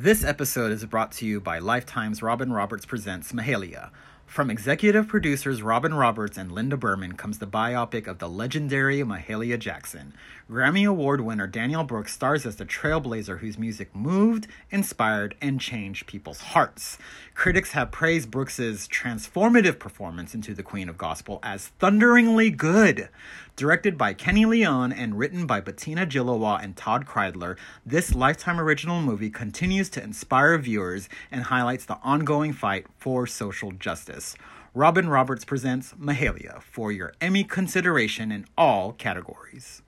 [0.00, 3.90] This episode is brought to you by Lifetime's Robin Roberts Presents Mahalia.
[4.26, 9.58] From executive producers Robin Roberts and Linda Berman comes the biopic of the legendary Mahalia
[9.58, 10.14] Jackson.
[10.50, 16.06] Grammy Award winner Danielle Brooks stars as the trailblazer whose music moved, inspired, and changed
[16.06, 16.96] people's hearts.
[17.34, 23.10] Critics have praised Brooks's transformative performance into the Queen of Gospel as thunderingly good.
[23.56, 29.02] Directed by Kenny Leon and written by Bettina Gilois and Todd Kreidler, this Lifetime original
[29.02, 34.34] movie continues to inspire viewers and highlights the ongoing fight for social justice.
[34.72, 39.82] Robin Roberts presents Mahalia for your Emmy consideration in all categories.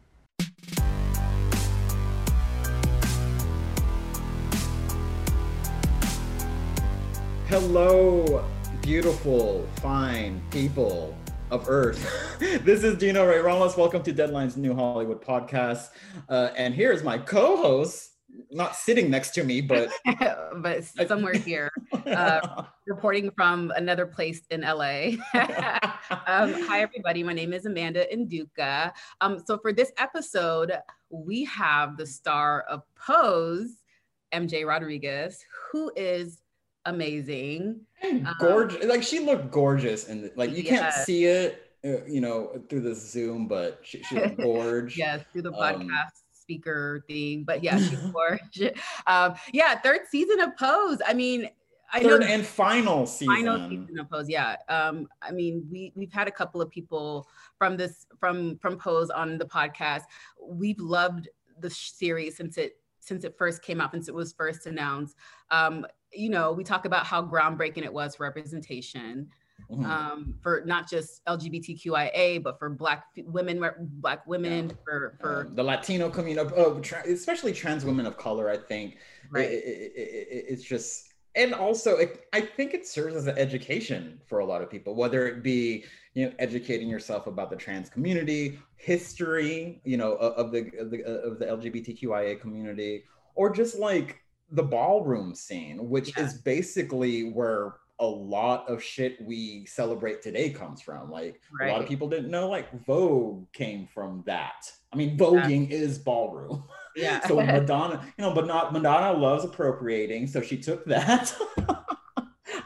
[7.51, 8.45] Hello,
[8.81, 11.17] beautiful, fine people
[11.51, 12.39] of Earth.
[12.39, 13.77] this is Dino Ray Ramos.
[13.77, 15.89] Welcome to Deadline's New Hollywood podcast.
[16.29, 18.10] Uh, and here's my co-host,
[18.51, 19.91] not sitting next to me, but
[20.57, 21.71] but somewhere here,
[22.07, 25.13] uh, reporting from another place in LA.
[26.27, 27.23] um, hi, everybody.
[27.23, 28.93] My name is Amanda N'Duka.
[29.21, 30.73] Um, so for this episode,
[31.11, 33.83] we have the star of Pose,
[34.33, 36.41] MJ Rodriguez, who is
[36.87, 37.81] amazing.
[38.39, 38.83] Gorgeous.
[38.83, 40.81] Um, like she looked gorgeous and like you yes.
[40.81, 44.99] can't see it, uh, you know, through the Zoom, but she, she looked gorgeous.
[44.99, 46.21] yes, through the podcast.
[46.51, 51.49] Speaker thing but yeah she's gorgeous um yeah third season of pose i mean
[51.93, 53.35] I third and final season.
[53.35, 54.57] Final season of Pose, yeah.
[54.69, 57.27] Um, I mean, we we've had a couple of people
[57.59, 60.03] from this from from Pose on the podcast.
[60.41, 61.29] We've loved
[61.59, 65.17] the series since it since it first came out, since it was first announced.
[65.51, 69.29] Um, you know, we talk about how groundbreaking it was for representation.
[69.71, 69.85] Mm-hmm.
[69.85, 74.75] Um, for not just LGBTQIA, but for Black women, Black women, yeah.
[74.85, 76.51] for for um, the Latino community,
[76.83, 78.51] tra- especially trans women of color.
[78.51, 78.97] I think
[79.31, 79.49] right.
[79.49, 81.99] it, it, it, it's just, and also
[82.33, 85.85] I think it serves as an education for a lot of people, whether it be
[86.15, 91.05] you know educating yourself about the trans community, history, you know, of the of the,
[91.05, 93.05] of the LGBTQIA community,
[93.37, 94.21] or just like
[94.51, 96.25] the ballroom scene, which yeah.
[96.25, 101.11] is basically where a lot of shit we celebrate today comes from.
[101.11, 101.69] Like right.
[101.69, 104.71] a lot of people didn't know like Vogue came from that.
[104.93, 105.77] I mean, voguing yeah.
[105.77, 106.65] is ballroom.
[106.97, 107.21] Yeah.
[107.29, 111.35] so Madonna, you know, but not Madonna loves appropriating, so she took that.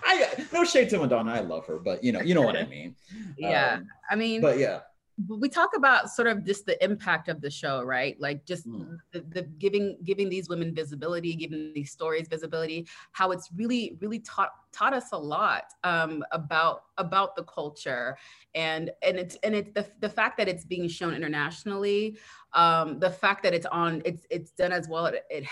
[0.07, 2.67] I no shade to Madonna, I love her, but you know, you know what I
[2.67, 2.95] mean.
[3.37, 3.75] Yeah.
[3.79, 4.81] Um, I mean, but yeah
[5.29, 8.21] we talk about sort of just the impact of the show right?
[8.21, 8.97] Like just mm.
[9.13, 14.19] the, the, giving giving these women visibility giving these stories visibility how it's really really
[14.21, 18.17] taught taught us a lot um, about about the culture.
[18.55, 22.19] And and it's and it's the, the fact that it's being shown internationally
[22.53, 25.45] um, the fact that it's on it's it's done as well it, it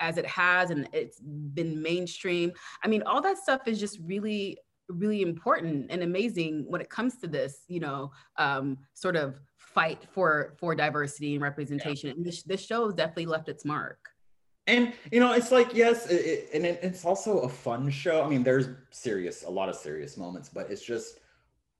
[0.00, 2.52] as it has and it's been mainstream.
[2.82, 7.16] I mean all that stuff is just really really important and amazing when it comes
[7.18, 12.08] to this, you know, um, sort of fight for for diversity and representation.
[12.08, 12.14] Yeah.
[12.16, 13.98] And this, this show has definitely left its mark.
[14.66, 18.22] And you know, it's like yes, it, it, and it, it's also a fun show.
[18.22, 21.18] I mean, there's serious, a lot of serious moments, but it's just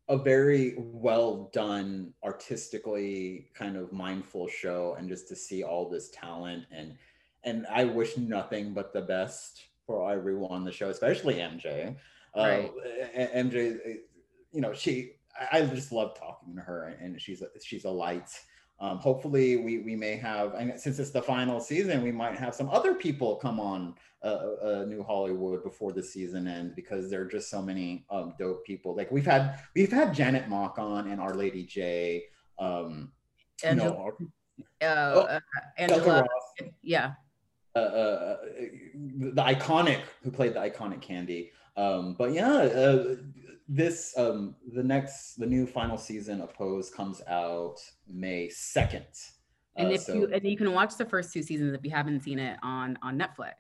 [0.09, 6.11] a very well done, artistically kind of mindful show, and just to see all this
[6.11, 6.95] talent and
[7.45, 11.97] and I wish nothing but the best for everyone on the show, especially MJ.
[12.37, 12.71] Right.
[13.15, 13.79] Uh, MJ,
[14.53, 15.13] you know, she,
[15.51, 18.31] I just love talking to her, and she's a, she's a light.
[18.81, 22.55] Um, hopefully, we we may have, and since it's the final season, we might have
[22.55, 27.23] some other people come on uh, uh, New Hollywood before the season ends because there
[27.23, 28.95] are just so many um, dope people.
[28.97, 32.25] Like we've had we've had Janet Mock on and Our Lady J.
[32.59, 33.13] Um,
[33.65, 34.27] Angela, you
[34.81, 35.41] know, uh, oh, uh,
[35.79, 36.27] Angela,
[36.83, 37.13] yeah.
[37.75, 38.37] Uh, uh,
[38.95, 41.53] the iconic who played the iconic Candy.
[41.77, 43.17] Um, but yeah, uh,
[43.69, 49.07] this um, the next the new final season of Pose comes out May second.
[49.77, 51.91] And uh, if so, you and you can watch the first two seasons if you
[51.91, 53.55] haven't seen it on on Netflix.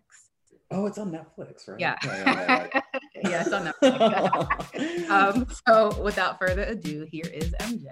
[0.71, 1.79] Oh, it's on Netflix, right?
[1.79, 1.97] Yeah.
[2.03, 2.81] yeah, yeah, yeah.
[3.29, 5.11] yeah it's on Netflix.
[5.11, 7.89] um, so without further ado, here is MJ.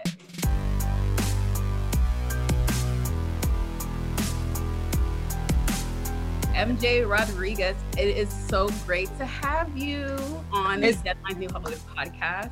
[6.65, 10.15] MJ Rodriguez, it is so great to have you
[10.53, 12.51] on It's- the Deadline New Hollywood podcast.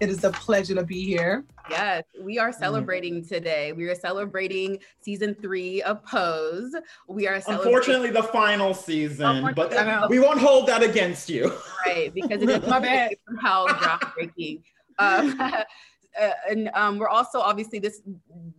[0.00, 1.44] It is a pleasure to be here.
[1.68, 3.72] Yes, we are celebrating today.
[3.74, 6.74] We are celebrating season three of Pose.
[7.06, 11.52] We are celebrating Unfortunately, the final season, but Unfortunately, we won't hold that against you.
[11.86, 13.12] right because it is My bad.
[13.28, 14.62] somehow groundbreaking.
[14.98, 15.38] Um,
[16.18, 18.00] uh, and um, we're also obviously this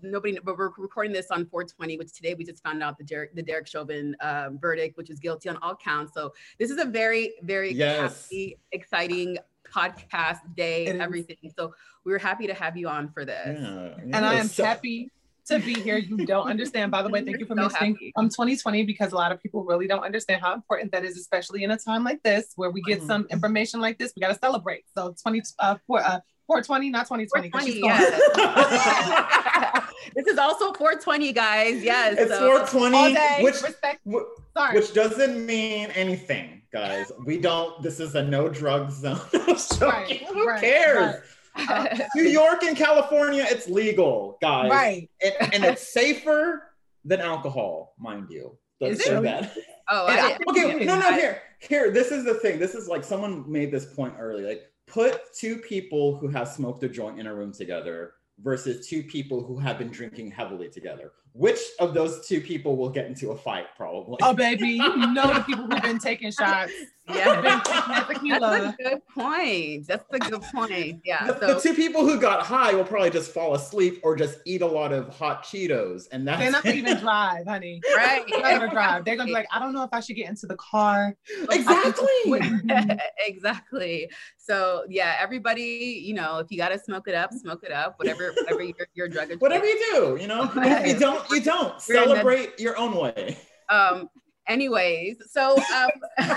[0.01, 3.33] nobody, but we're recording this on 420, which today we just found out the Derek
[3.35, 6.13] the Derek Chauvin um, verdict, which is guilty on all counts.
[6.13, 8.23] So this is a very very Yes.
[8.23, 9.37] happy, exciting
[9.73, 11.01] podcast day, It is.
[11.01, 11.37] everything.
[11.57, 13.57] So we were happy to have you on for this.
[13.59, 15.09] Yeah, And I am so- happy
[15.47, 15.97] to be here.
[15.97, 16.91] You don't understand.
[16.91, 18.13] By the way, thank you for So mentioning happy.
[18.15, 21.63] um 2020 because a lot of people really don't understand how important that is, especially
[21.63, 23.07] in a time like this where we get Mhm.
[23.07, 24.13] some information like this.
[24.15, 24.85] We got to celebrate.
[24.95, 26.19] So 20 uh, four, uh
[26.51, 27.49] 420, not 2020.
[27.49, 29.85] 420, yes.
[30.15, 31.81] this is also 420, guys.
[31.83, 32.15] Yes.
[32.19, 33.37] It's so- All 420, day.
[33.41, 33.99] which respect.
[34.11, 34.25] wh-
[34.57, 34.75] Sorry.
[34.75, 37.09] which doesn't mean anything, guys.
[37.25, 37.81] We don't.
[37.81, 39.19] This is a no drug zone.
[39.33, 39.55] I'm.
[39.81, 41.15] Right, Who right, cares?
[41.55, 44.69] Uh, New York and California, it's legal, guys.
[44.69, 45.09] right.
[45.23, 46.63] And, and it's safer
[47.05, 48.57] than alcohol, mind you.
[48.81, 49.21] Let's Is say it?
[49.23, 49.53] that.
[49.89, 51.03] oh, I I Okay, it no, is.
[51.03, 51.91] no, here, here.
[51.91, 52.57] This is the thing.
[52.57, 54.43] This is like someone made this point early.
[54.43, 59.03] Like, put two people who have smoked a joint in a room together versus two
[59.03, 61.13] people who have been drinking heavily together.
[61.33, 63.67] Which of those two people will get into a fight?
[63.77, 64.17] Probably.
[64.21, 66.73] Oh, baby, you know the people who've been taking shots.
[67.13, 67.41] Yeah.
[67.41, 69.87] Been taking that That's a good point.
[69.87, 71.01] That's a good point.
[71.03, 71.27] Yeah.
[71.27, 74.61] the, the two people who got high will probably just fall asleep or just eat
[74.61, 77.81] a lot of hot Cheetos, and that's They're not gonna even drive, honey.
[77.95, 78.23] right.
[78.29, 79.05] They're not gonna drive.
[79.05, 81.15] They're gonna be like, I don't know if I should get into the car.
[81.49, 82.07] exactly.
[83.19, 84.09] exactly.
[84.37, 87.97] So yeah, everybody, you know, if you gotta smoke it up, smoke it up.
[87.97, 90.49] Whatever, whatever your, your drug of Whatever you do, you know.
[90.55, 91.73] If you don't, you don't.
[91.87, 93.37] We're in the- Celebrate your own way.
[93.69, 94.09] um
[94.51, 95.89] anyways so um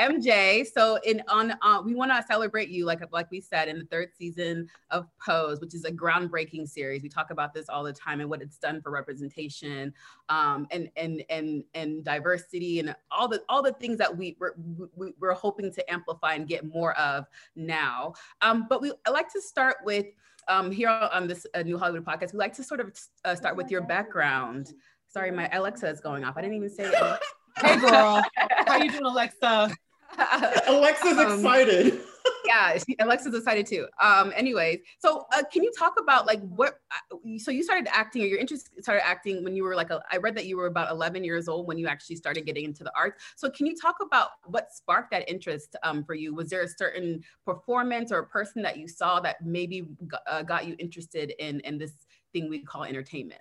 [0.00, 3.78] mj so in on uh, we want to celebrate you like like we said in
[3.78, 7.02] the third season of pose which is a groundbreaking series.
[7.02, 9.92] We talk about this all the time and what it's done for representation
[10.28, 14.54] um and and and and diversity and all the all the things that we we're,
[14.94, 18.14] we, we're hoping to amplify and get more of now.
[18.40, 20.06] Um but we I like to start with
[20.48, 23.56] um here on this uh, new hollywood podcast we like to sort of uh, start
[23.56, 24.74] with your background
[25.16, 26.36] Sorry, my Alexa is going off.
[26.36, 26.94] I didn't even say it.
[27.64, 28.22] Hey, girl,
[28.66, 29.74] how are you doing, Alexa?
[30.66, 32.00] Alexa's Um, excited.
[32.44, 33.86] yeah, Alexa's excited too.
[33.98, 36.80] Um, anyways, so uh, can you talk about like what?
[36.92, 40.02] uh, So you started acting, or your interest started acting when you were like, a,
[40.12, 42.84] I read that you were about 11 years old when you actually started getting into
[42.84, 43.24] the arts.
[43.36, 46.34] So can you talk about what sparked that interest um, for you?
[46.34, 50.42] Was there a certain performance or a person that you saw that maybe got, uh,
[50.42, 51.92] got you interested in in this
[52.34, 53.40] thing we call entertainment?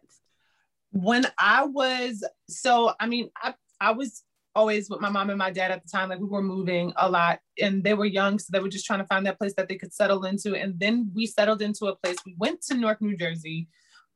[0.96, 4.24] When I was so, I mean, I I was
[4.56, 6.08] always with my mom and my dad at the time.
[6.08, 9.00] Like we were moving a lot, and they were young, so they were just trying
[9.00, 10.56] to find that place that they could settle into.
[10.56, 12.16] And then we settled into a place.
[12.26, 13.68] We went to North New Jersey,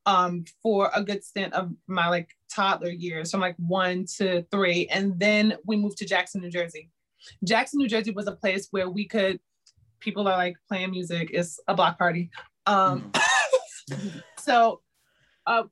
[0.06, 4.88] um, for a good stint of my like toddler years, from like one to three,
[4.88, 6.90] and then we moved to Jackson, New Jersey.
[7.44, 9.40] Jackson, New Jersey was a place where we could.
[10.00, 11.30] People are like playing music.
[11.34, 12.30] It's a block party.
[12.66, 13.12] Um,
[14.40, 14.80] so
[15.46, 15.64] uh,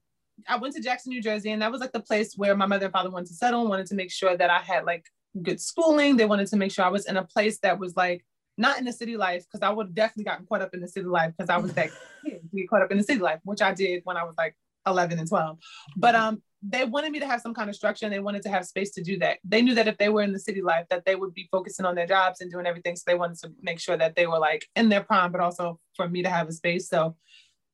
[0.48, 2.86] I went to Jackson, New Jersey, and that was like the place where my mother
[2.86, 5.06] and father wanted to settle and wanted to make sure that I had like
[5.42, 6.18] good schooling.
[6.18, 8.26] They wanted to make sure I was in a place that was like
[8.58, 10.88] not in the city life, because I would have definitely gotten caught up in the
[10.88, 11.90] city life because I was that
[12.26, 14.36] kid to get caught up in the city life, which I did when I was
[14.38, 14.56] like
[14.88, 15.58] 11 and 12.
[15.96, 18.50] But um, they wanted me to have some kind of structure and they wanted to
[18.50, 19.38] have space to do that.
[19.44, 21.86] They knew that if they were in the city life, that they would be focusing
[21.86, 22.96] on their jobs and doing everything.
[22.96, 25.80] So they wanted to make sure that they were like in their prime, but also
[25.96, 26.90] for me to have a space.
[26.90, 27.16] So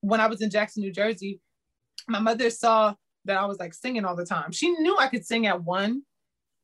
[0.01, 1.39] when I was in Jackson, New Jersey,
[2.07, 2.95] my mother saw
[3.25, 4.51] that I was like singing all the time.
[4.51, 6.03] She knew I could sing at one,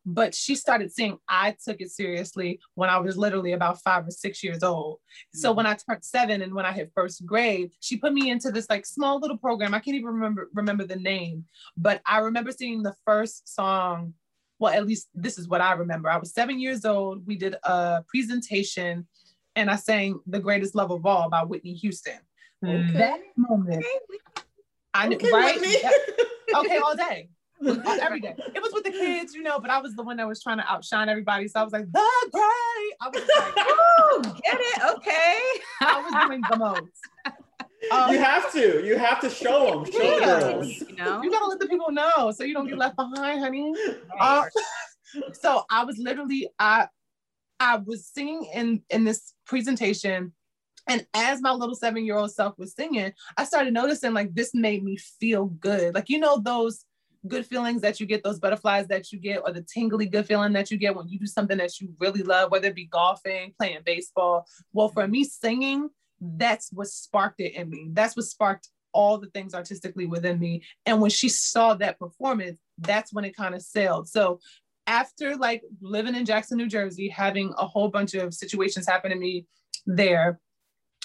[0.05, 4.11] but she started seeing I took it seriously when I was literally about five or
[4.11, 4.99] six years old.
[5.33, 5.57] So mm.
[5.57, 8.69] when I turned seven and when I hit first grade, she put me into this
[8.69, 9.73] like small little program.
[9.73, 11.45] I can't even remember remember the name,
[11.77, 14.13] but I remember singing the first song.
[14.57, 16.09] Well, at least this is what I remember.
[16.09, 17.25] I was seven years old.
[17.25, 19.07] We did a presentation
[19.55, 22.19] and I sang The Greatest Love of All by Whitney Houston.
[22.65, 22.91] Okay.
[22.91, 23.85] That moment,
[24.93, 25.59] I knew, Okay, right?
[25.59, 25.77] Whitney.
[25.81, 26.59] Yeah.
[26.59, 27.29] Okay, all day.
[28.01, 28.35] Every day.
[28.55, 30.57] It was with the kids, you know, but I was the one that was trying
[30.59, 31.47] to outshine everybody.
[31.49, 32.93] So I was like, the great.
[33.01, 33.57] I was like,
[34.37, 34.95] Ooh, get it?
[34.95, 35.39] Okay.
[35.81, 37.35] I was doing the most.
[37.91, 38.85] Um, you have to.
[38.85, 39.85] You have to show them.
[39.91, 40.39] Show the Yeah.
[40.39, 40.79] girls.
[40.89, 41.21] You know?
[41.21, 43.73] you gotta let the people know so you don't get left behind, honey.
[44.19, 44.43] Uh,
[45.33, 46.87] so I was literally I
[47.59, 50.33] I was singing in in this presentation,
[50.89, 54.53] and as my little seven year old self was singing, I started noticing like this
[54.53, 55.93] made me feel good.
[55.93, 56.83] Like you know those
[57.27, 60.53] good feelings that you get, those butterflies that you get, or the tingly good feeling
[60.53, 63.53] that you get when you do something that you really love, whether it be golfing,
[63.57, 64.45] playing baseball.
[64.73, 67.89] Well, for me, singing, that's what sparked it in me.
[67.91, 70.63] That's what sparked all the things artistically within me.
[70.85, 74.07] And when she saw that performance, that's when it kind of sailed.
[74.07, 74.39] So
[74.87, 79.17] after like living in Jackson, New Jersey, having a whole bunch of situations happen to
[79.17, 79.45] me
[79.85, 80.39] there,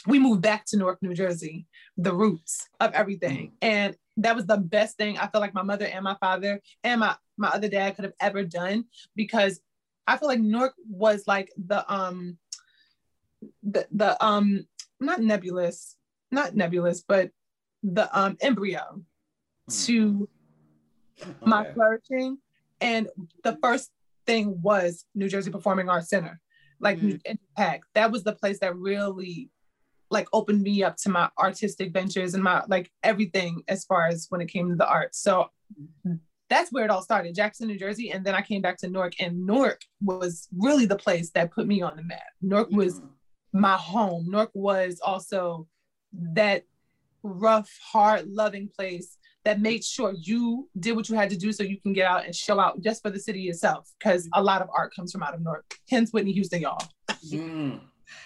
[0.07, 3.53] we moved back to Newark, New Jersey, the roots of everything.
[3.63, 7.01] And that was the best thing I feel like my mother and my father and
[7.01, 8.85] my, my other dad could have ever done
[9.17, 9.61] because
[10.07, 12.39] I feel like Newark was like the um
[13.63, 14.67] the the um
[15.01, 15.97] not nebulous,
[16.31, 17.31] not nebulous, but
[17.83, 19.03] the um embryo
[19.85, 20.29] to
[21.45, 22.39] my flourishing.
[22.81, 23.09] And
[23.43, 23.91] the first
[24.27, 26.41] thing was New Jersey Performing Arts Center,
[26.81, 27.21] like Mm.
[27.25, 27.85] Impact.
[27.95, 29.51] That was the place that really
[30.11, 34.27] like opened me up to my artistic ventures and my like everything as far as
[34.29, 35.21] when it came to the arts.
[35.21, 35.49] So
[36.51, 38.11] that's where it all started, Jackson, New Jersey.
[38.11, 41.67] And then I came back to Newark, and Newark was really the place that put
[41.67, 42.23] me on the map.
[42.43, 43.01] Newark was
[43.53, 44.31] my home.
[44.31, 45.67] Newark was also
[46.13, 46.65] that
[47.23, 51.63] rough, hard, loving place that made sure you did what you had to do so
[51.63, 53.91] you can get out and show out just for the city itself.
[53.99, 55.77] Because a lot of art comes from out of Newark.
[55.91, 56.87] Hence Whitney Houston, y'all.
[57.27, 57.81] Mm.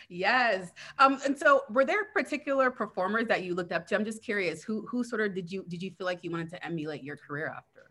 [0.09, 0.73] Yes.
[0.99, 3.95] Um, and so were there particular performers that you looked up to?
[3.95, 6.51] I'm just curious, who who sort of did you did you feel like you wanted
[6.51, 7.91] to emulate your career after?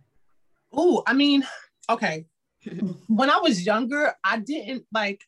[0.78, 1.46] Ooh, I mean,
[1.90, 2.26] okay.
[3.08, 5.22] when I was younger, I didn't like.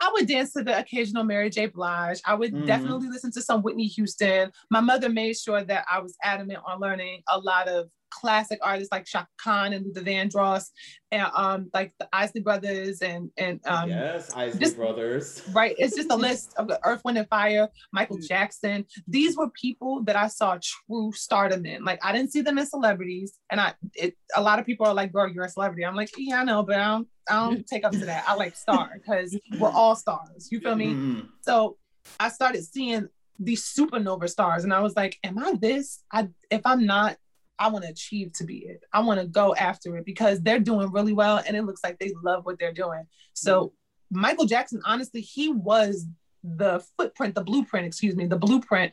[0.00, 1.66] I would dance to the occasional Mary J.
[1.66, 2.20] Blige.
[2.26, 2.66] I would Mhm.
[2.66, 4.52] definitely listen to some Whitney Houston.
[4.70, 7.88] My mother made sure that I was adamant on learning a lot of
[8.20, 10.66] classic artists like Chaka Khan and Luther Vandross,
[11.10, 15.42] and um, like the Isley Brothers and and um, yes, Isley just- Brothers.
[15.52, 15.74] right?
[15.78, 18.28] It's just a list of the Earth, Wind, and Fire, Michael Mm.
[18.28, 18.86] Jackson.
[19.08, 21.84] These were people that I saw true stardom in.
[21.84, 24.94] Like I didn't see them as celebrities, and I it a lot of people are
[24.94, 27.66] like, "Girl, you're a celebrity." I'm like, "Yeah, I know, but I don't I don't
[27.66, 28.24] take up to that.
[28.28, 30.48] I like star because we're all stars.
[30.52, 31.28] You feel me?" Mm.
[31.42, 31.76] So
[32.20, 36.02] I started seeing these supernova stars, and I was like, "Am I this?
[36.12, 37.16] I if I'm not."
[37.58, 38.82] I want to achieve to be it.
[38.92, 41.98] I want to go after it because they're doing really well and it looks like
[41.98, 43.06] they love what they're doing.
[43.32, 43.72] So
[44.10, 46.06] Michael Jackson, honestly, he was
[46.42, 48.92] the footprint, the blueprint, excuse me, the blueprint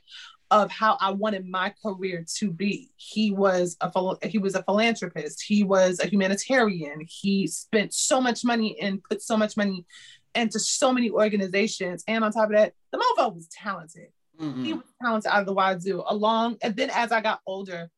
[0.52, 2.92] of how I wanted my career to be.
[2.98, 5.42] He was a he was a philanthropist.
[5.42, 7.06] He was a humanitarian.
[7.08, 9.86] He spent so much money and put so much money
[10.36, 12.04] into so many organizations.
[12.08, 14.08] And on top of that, the mofo was talented.
[14.40, 14.74] He Mm-mm.
[14.78, 16.04] was talented out of the wazoo.
[16.08, 17.90] Along and then as I got older,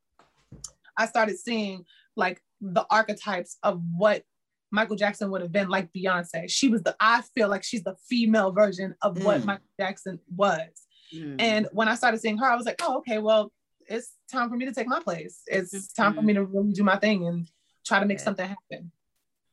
[0.97, 1.85] I started seeing
[2.15, 4.23] like the archetypes of what
[4.71, 6.49] Michael Jackson would have been like Beyonce.
[6.49, 9.45] She was the I feel like she's the female version of what Mm.
[9.45, 10.67] Michael Jackson was.
[11.13, 11.35] Mm.
[11.39, 13.51] And when I started seeing her, I was like, oh, okay, well,
[13.87, 15.41] it's time for me to take my place.
[15.47, 17.47] It's time for me to really do my thing and
[17.85, 18.23] try to make Yeah.
[18.23, 18.91] something happen.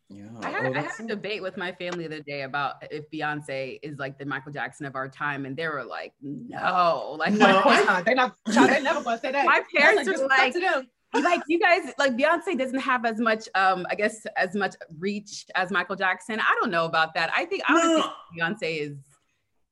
[0.09, 0.25] Yeah.
[0.42, 3.09] I had, Oh, I had a debate with my family the other day about if
[3.11, 7.32] Beyonce is like the Michael Jackson of our time, and they were like, "No, like
[7.35, 8.04] No, my, Of course not.
[8.06, 9.44] They not child, they never gonna say that.
[9.47, 10.87] My parents like, were just like- to them.
[11.14, 15.46] Like you guys like Beyonce doesn't have as much um I guess as much reach
[15.54, 16.38] as Michael Jackson.
[16.40, 17.30] I don't know about that.
[17.34, 18.02] I think I No.
[18.02, 18.06] think
[18.38, 18.96] Beyonce is.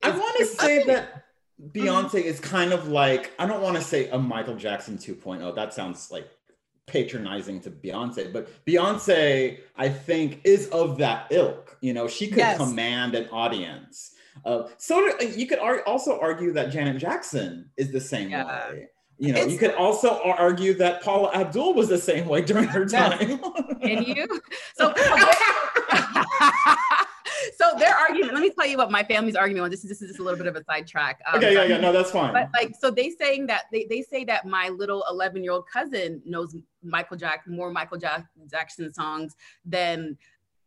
[0.03, 1.23] I want to say that
[1.73, 5.55] Beyonce is kind of like I don't want to say a Michael Jackson 2.0.
[5.55, 6.29] That sounds like
[6.87, 11.77] patronizing to Beyonce, but Beyonce, I think, is of that ilk.
[11.81, 12.57] You know, she could Yes.
[12.57, 14.15] command an audience.
[14.45, 18.69] Uh, so you could ar- also argue that Janet Jackson is the same Yeah.
[18.71, 18.87] way.
[19.21, 22.63] You know, It's- you could also argue that Paula Abdul was the same way during
[22.69, 23.39] her time.
[23.81, 24.25] Can you?
[24.77, 24.93] So,
[27.57, 28.33] so their argument.
[28.33, 29.71] Let me tell you what my family's argument was.
[29.71, 31.19] This is this is just a little bit of a sidetrack.
[31.27, 32.31] Um, okay, yeah, yeah, no, that's fine.
[32.33, 35.65] But like, so they saying that they, they say that my little 11 year old
[35.71, 39.35] cousin knows Michael Jack more Michael Jack- Jackson songs
[39.65, 40.17] than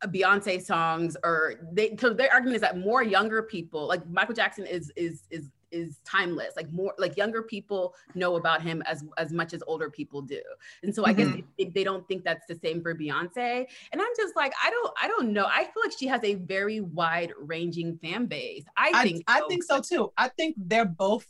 [0.07, 1.97] Beyonce songs, or they.
[1.99, 5.99] So their argument is that more younger people, like Michael Jackson, is is is is
[6.05, 6.55] timeless.
[6.57, 10.43] Like more like younger people know about him as as much as older people do,
[10.83, 11.41] and so I guess mm-hmm.
[11.59, 13.67] they, they don't think that's the same for Beyonce.
[13.93, 15.47] And I'm just like, I don't I don't know.
[15.47, 18.65] I feel like she has a very wide ranging fan base.
[18.77, 20.13] I I think I think so too.
[20.17, 21.27] I think they're both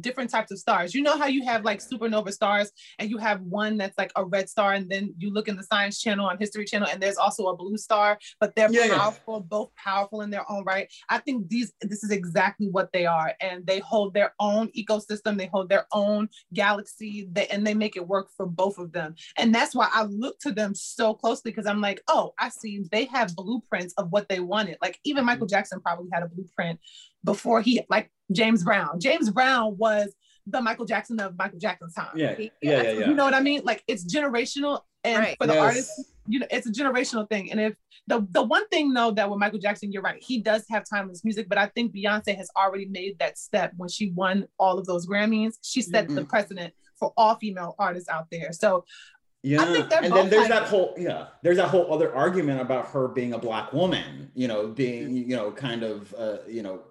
[0.00, 0.94] different types of stars.
[0.94, 4.24] You know how you have like supernova stars and you have one that's like a
[4.24, 7.16] red star and then you look in the science channel on history channel and there's
[7.16, 8.98] also a blue star, but they're Yeah, yeah.
[8.98, 10.92] powerful, both powerful in their own right.
[11.08, 15.38] I think these this is exactly what they are and they hold their own ecosystem,
[15.38, 19.14] they hold their own galaxy they, and they make it work for both of them.
[19.36, 22.84] And that's why I look to them so closely because I'm like, "Oh, I see
[22.90, 25.54] they have blueprints of what they wanted." Like even Michael mm-hmm.
[25.54, 26.80] Jackson probably had a blueprint
[27.24, 29.00] before he like James Brown.
[29.00, 30.14] James Brown was
[30.46, 32.10] the Michael Jackson of Michael Jackson's time.
[32.14, 33.08] Yeah, yeah, yeah, yeah.
[33.08, 33.62] You know what I mean?
[33.64, 35.36] Like it's generational, and Right.
[35.40, 35.62] for the Yes.
[35.62, 35.90] artist,
[36.28, 37.50] you know, it's a generational thing.
[37.50, 37.74] And if
[38.06, 41.24] the the one thing though that with Michael Jackson, you're right, he does have timeless
[41.24, 44.86] music, but I think Beyonce has already made that step when she won all of
[44.86, 45.54] those Grammys.
[45.62, 46.28] She set the Mhm.
[46.28, 48.52] precedent for all female artists out there.
[48.52, 48.84] So
[49.42, 52.60] Yeah, think they're and then there's like- that whole yeah, there's that whole other argument
[52.60, 56.62] about her being a black woman, you know, being you know kind of uh, you
[56.62, 56.82] know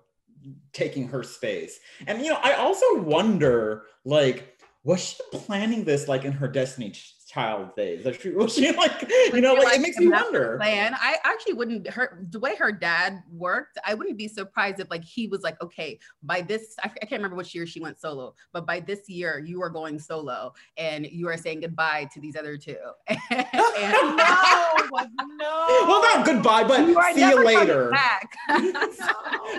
[0.74, 6.26] taking her space, and you know I also wonder like was she planning this like
[6.26, 6.92] in her Destiny
[7.36, 8.06] Child days?
[8.06, 10.56] Like, she- was she like you know like, it makes me wonder.
[10.58, 10.96] Plan.
[10.96, 13.78] I actually wouldn't her the way her dad worked.
[13.86, 17.20] I wouldn't be surprised if like he was like, okay, by this, I, I can't
[17.20, 21.06] remember which year she went solo, but by this year you are going solo and
[21.06, 22.78] you are saying goodbye to these other two.
[23.10, 23.18] and,
[23.52, 24.90] no,
[25.38, 25.68] no.
[25.88, 27.92] Well, not goodbye, but you see you later.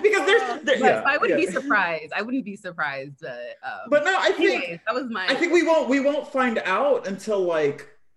[0.03, 1.47] because there's, there, yeah, I wouldn't yeah.
[1.47, 2.13] be surprised.
[2.17, 3.17] I wouldn't be surprised.
[3.21, 5.27] But, um, But no, I think anyways, that was my.
[5.29, 7.66] I think we won't we won't find out until like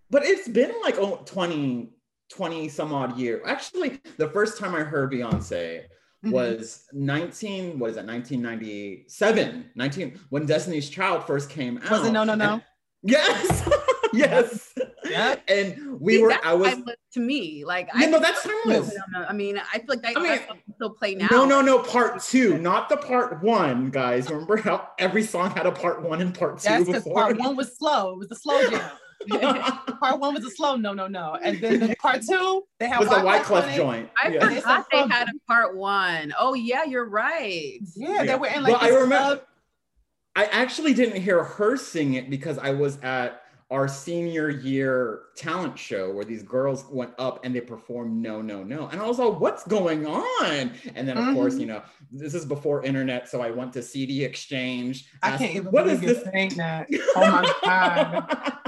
[0.10, 1.92] but it's been like oh, 20
[2.32, 3.42] 20 some odd year.
[3.46, 5.84] Actually, the first time I heard Beyonce
[6.26, 6.32] Mhm.
[6.32, 11.92] was 19 what is that 1997 19 when Destiny's Child first came out.
[11.92, 12.54] Was it no no no?
[12.54, 12.64] And-
[13.04, 13.70] yes.
[14.14, 14.74] yes.
[15.10, 15.44] Yep.
[15.48, 17.64] And we See, were I was timeless to me.
[17.66, 18.94] Like Yeah, I no, that's timeless.
[19.14, 20.40] No, no, I mean, I feel like that, I mean,
[20.76, 21.28] still play now.
[21.32, 24.30] No, no, no, part two, not the part one, guys.
[24.30, 27.14] Remember how every song had a part one and part two because before?
[27.14, 28.12] part one was slow.
[28.14, 28.92] It was the slow jam.
[30.00, 33.00] part one was a slow no no no, and then the part two they had
[33.00, 34.10] was the Wyclef Wyclef joint.
[34.24, 34.48] I Yeah.
[34.50, 36.34] forgot they had a part one.
[36.40, 37.80] Oh yeah, you're right.
[37.96, 39.42] Yeah, they were in like Well, I remember- club.
[40.36, 45.78] I actually didn't hear her sing it because I was at our senior year talent
[45.78, 48.88] show where these girls went up and they performed No No No.
[48.88, 50.72] And I was like, what's going on?
[50.96, 51.60] And then of course, Mhm.
[51.60, 53.28] you know, this is before internet.
[53.28, 55.10] So I went to CD Exchange.
[55.22, 56.24] I asked, can't even what believe is you're this?
[56.34, 56.88] saying that.
[57.16, 58.54] Oh my god.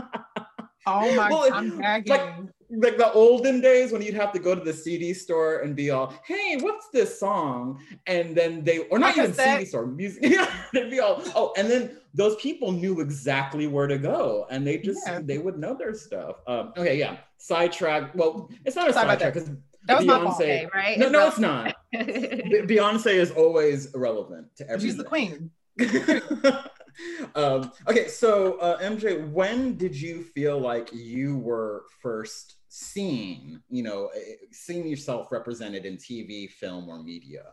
[0.87, 2.49] Oh my Well, god, I'm like- gagging.
[2.71, 5.89] like the olden days when you'd have to go to the CD store and be
[5.91, 10.23] all, "Hey, what's this song?" And then they, or not even CD store, music.
[10.35, 14.65] Yeah, they'd be all, "Oh," and then those people knew exactly where to go, and
[14.65, 15.19] they just Yeah.
[15.21, 16.37] they would know their stuff.
[16.47, 18.15] Um, okay, yeah, sidetrack.
[18.15, 19.49] Well, it's not a Sorry sidetrack because
[19.87, 20.19] That was my.
[20.19, 20.71] Beyonce.
[20.73, 20.97] Right?
[20.97, 21.75] No, no, it's not.
[21.93, 24.87] Beyonce is always relevant to everything.
[24.89, 25.51] She's the queen.
[27.35, 33.61] um, okay, so uh, MJ, when did you feel like you were first seen?
[33.69, 37.43] You know, eh, seeing yourself represented in TV, film, or media?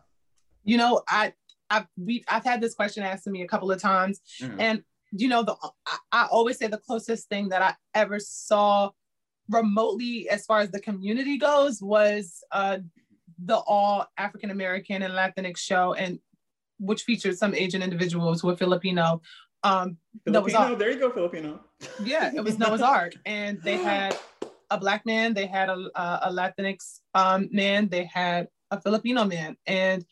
[0.63, 1.33] You know, I
[1.69, 4.55] I've we I've had this question asked to me a couple of times, Mhm.
[4.59, 5.55] and you know, the
[5.87, 8.91] I, I always say the closest thing that I ever saw
[9.49, 12.77] remotely as far as the community goes was uh
[13.45, 16.19] the all African American and Latinx show and
[16.79, 19.21] which featured some Asian individuals who were Filipino.
[19.63, 21.59] Um, Filipino, all- there you go, Filipino.
[22.03, 24.17] yeah, it was Noah's Arc, and they had
[24.71, 29.25] a black man, they had a, a, a Latinx um, man, they had a Filipino
[29.25, 30.05] man, and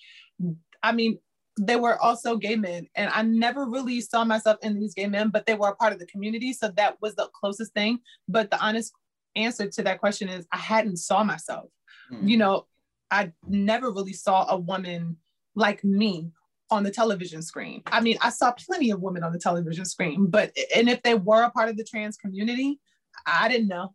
[0.83, 1.19] I mean,
[1.59, 5.29] they were also gay men, and I never really saw myself in these gay men,
[5.29, 7.99] but they were a part of the community, so that was the closest thing.
[8.27, 8.93] But the honest
[9.35, 11.69] answer to that question is, I hadn't saw myself.
[12.11, 12.27] Mm.
[12.27, 12.67] You know,
[13.09, 15.17] I never really saw a woman
[15.55, 16.31] like me
[16.69, 17.81] on the television screen.
[17.87, 21.15] I mean, I saw plenty of women on the television screen, but and if they
[21.15, 22.79] were a part of the trans community,
[23.25, 23.93] I didn't know.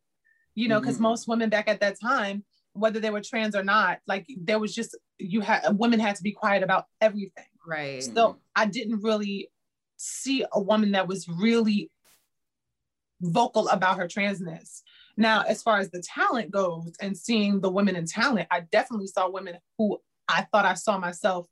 [0.54, 1.02] You know, because Mhm.
[1.02, 4.74] most women back at that time, whether they were trans or not, like there was
[4.74, 7.46] just you had women had to be quiet about everything.
[7.66, 8.02] right.
[8.02, 9.50] So I didn't really
[9.96, 11.90] see a woman that was really
[13.20, 14.82] vocal about her transness.
[15.16, 19.06] Now, as far as the talent goes and seeing the women in talent, I definitely
[19.06, 21.46] saw women who I thought I saw myself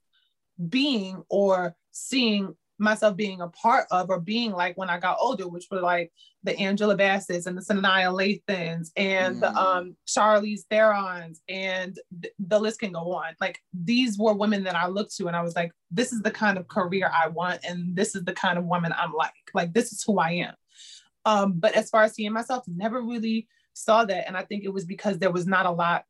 [0.68, 5.46] being or seeing myself being a part of or being like when I got older,
[5.46, 6.10] which were like
[6.42, 9.56] the Angela Bassett's and the Sanaa Lathans and the Mm.
[9.56, 13.34] um, Charlize Therons and th- the list can go on.
[13.38, 16.30] Like these were women that I looked to and I was like, this is the
[16.30, 19.34] kind of career I want and this is the kind of woman I'm like.
[19.52, 20.54] Like this is who I am.
[21.26, 24.26] Um, but as far as seeing myself, never really saw that.
[24.26, 26.04] And I think it was because there was not a lot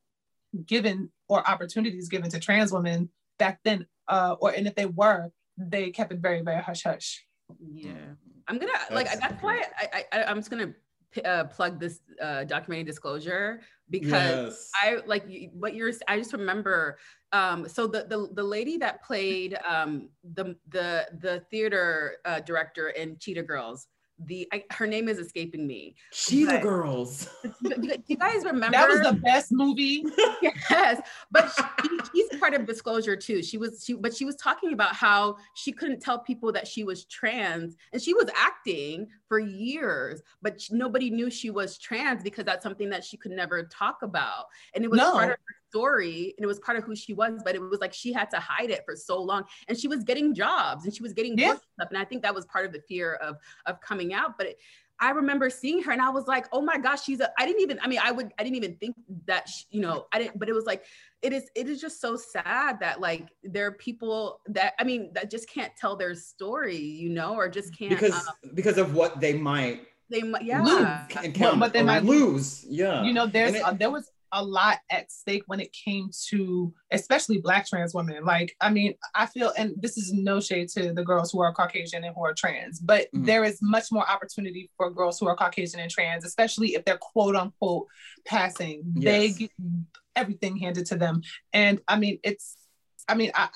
[0.66, 3.08] given or opportunities given to trans women
[3.40, 3.86] back then.
[4.06, 7.26] Uh, or and if they were, they kept it very, very hush hush.
[7.58, 8.14] Yeah,
[8.46, 10.72] I'm gonna like That's- that's why I, I I'm just gonna
[11.12, 14.70] p- uh, plug this uh, documentary disclosure because yes.
[14.82, 15.92] I like you- what you're.
[16.06, 16.98] I just remember.
[17.32, 22.88] Um, so the, the the lady that played um, the the the theater uh, director
[22.90, 23.86] in Cheetah Girls,
[24.26, 25.94] the I, her name is escaping me.
[26.12, 27.28] Cheetah but- Girls.
[27.62, 28.70] Do you, guys remember?
[28.76, 30.04] That was the best movie.
[30.42, 31.50] yes, but
[31.82, 33.42] she, she's part of disclosure too.
[33.42, 36.84] She was she, but she was talking about how she couldn't tell people that she
[36.84, 42.22] was trans, and she was acting for years, but sh- nobody knew she was trans
[42.22, 45.12] because that's something that she could never talk about, and it was No.
[45.12, 47.40] part of her story, and it was part of who she was.
[47.44, 50.00] But it was like she had to hide it for so long, and she was
[50.04, 51.54] getting jobs, and she was getting Yeah.
[51.54, 54.46] stuff, and I think that was part of the fear of of coming out, but.
[54.48, 54.58] It,
[55.02, 57.62] I remember seeing her and I was like, oh my gosh, she's a, I didn't
[57.62, 60.38] even, I mean, I would, I didn't even think that, she, you know, I didn't,
[60.38, 60.84] but it was like,
[61.22, 65.10] it is, it is just so sad that like there are people that, I mean,
[65.14, 68.94] that just can't tell their story, you know, or just can't, because um, because of
[68.94, 70.62] what they might they, might- yeah.
[70.62, 72.66] lose, encounter, but they might- lose.
[72.68, 73.02] Yeah.
[73.02, 76.72] you know there's it- uh, there was a lot at stake when it came to
[76.92, 78.24] especially black trans women.
[78.24, 81.52] Like i mean i feel and this is no shade to the girls who are
[81.52, 83.26] caucasian and who are trans but Mhm.
[83.26, 86.98] there is much more opportunity for girls who are caucasian and trans especially if they're
[86.98, 87.86] quote unquote
[88.26, 88.82] passing.
[88.94, 89.50] They get
[90.16, 91.22] everything handed to them.
[91.52, 92.56] And i mean it's
[93.08, 93.48] i mean i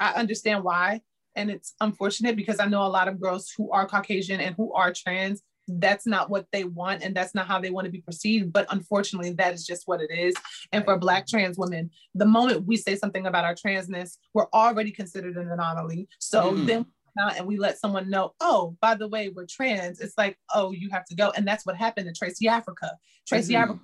[0.00, 1.00] i understand why.
[1.34, 4.72] And it's unfortunate because i know a lot of girls who are caucasian and who
[4.74, 8.00] are trans that's not what they want and that's not how they want to be
[8.00, 10.34] perceived but unfortunately that is just what it is.
[10.72, 14.90] And for black trans women the moment we say something about our transness we're already
[14.90, 16.08] considered an anomaly.
[16.18, 16.66] So Mhm.
[16.66, 20.00] then we and we let someone know oh by the way we're trans.
[20.00, 21.30] It's like oh you have to go.
[21.36, 22.90] And that's what happened to tracey africa.
[23.26, 23.62] Tracey Mhm.
[23.62, 23.80] africa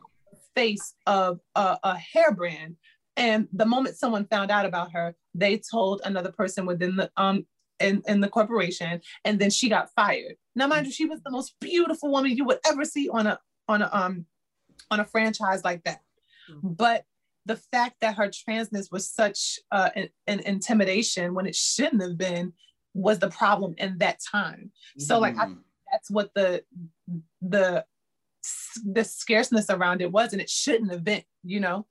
[0.55, 2.77] face of a, a hair brand.
[3.17, 7.47] And the moment someone found out about her they told another person within the um
[7.81, 10.37] in, in the corporation and then she got fired.
[10.55, 13.38] Now mind you she was the most beautiful woman you would ever see on a
[13.69, 14.27] on a um
[14.91, 16.01] on a franchise like that.
[16.62, 17.05] But
[17.47, 22.19] the fact that her transness was such uh, an, an intimidation when it shouldn't have
[22.19, 22.53] been
[22.95, 24.71] was the problem in that time.
[24.99, 25.59] So like I, Mhm.
[25.91, 26.64] that's what the
[27.41, 27.85] the
[28.85, 31.87] the scarceness around it was and it shouldn't have been you know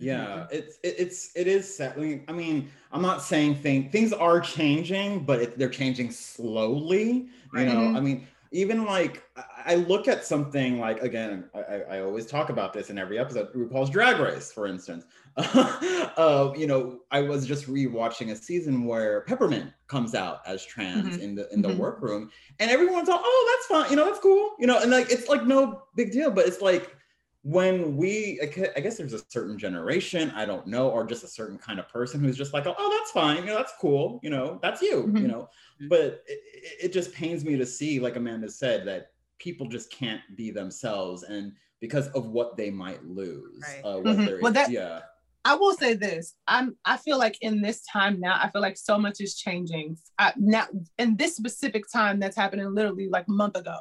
[0.00, 1.92] yeah it's it, it's it is sad.
[2.28, 7.64] I mean, i'm not saying thing, things are changing but it, they're changing slowly you
[7.66, 7.96] know Mhm.
[7.96, 9.22] i mean even like
[9.64, 13.52] I- look at something like again I, I always talk about this in every episode
[13.54, 15.04] rupaul's drag race for instance
[15.36, 21.16] uh, you know i was just rewatching a season where peppermint comes out as trans
[21.18, 21.22] Mhm.
[21.22, 21.76] in the in the Mhm.
[21.76, 25.10] workroom and everyone's all oh that's fine you know that's cool you know and like
[25.10, 26.96] it's like no big deal but it's like
[27.42, 31.56] when we I guess there's a certain generation i don't know or just a certain
[31.56, 34.58] kind of person who's just like oh that's fine you know that's cool you know
[34.62, 35.28] that's you you Mhm.
[35.28, 35.48] know
[35.88, 39.90] but it, it- it just pains me to see like amanda said that people just
[39.90, 43.84] can't be themselves and because of what they might lose Right.
[43.84, 44.42] uh, Mhm.
[44.42, 45.00] Well, that- yeah
[45.42, 46.34] I will say this.
[46.46, 49.96] I'm I feel like in this time now, I feel like so much is changing.
[50.18, 50.66] I, now
[50.98, 53.78] in this specific time that's happening literally like a month ago.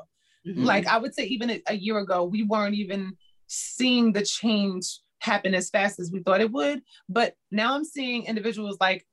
[0.47, 0.63] Mhm.
[0.63, 3.11] Like I would say even a, a year ago, we weren't even
[3.49, 6.81] seeing the change happen as fast as we thought it would.
[7.09, 9.05] But now I'm seeing individuals like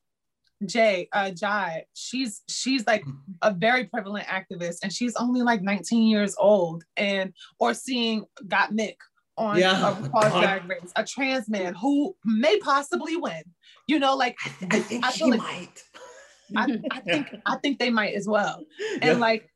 [0.64, 3.04] Jay, uh Jai, she's she's like
[3.42, 6.84] a very prevalent activist and she's only like 19 years old.
[6.96, 8.96] And or seeing Gottmik
[9.36, 10.32] on Yeah, a RuPaul's.
[10.40, 13.42] Drag Race, a trans man who may possibly win.
[13.88, 14.36] You know, like
[14.70, 15.82] i think I she like- might
[16.56, 18.62] I, I think I think they might as well.
[18.94, 19.12] And Yeah.
[19.14, 19.50] like,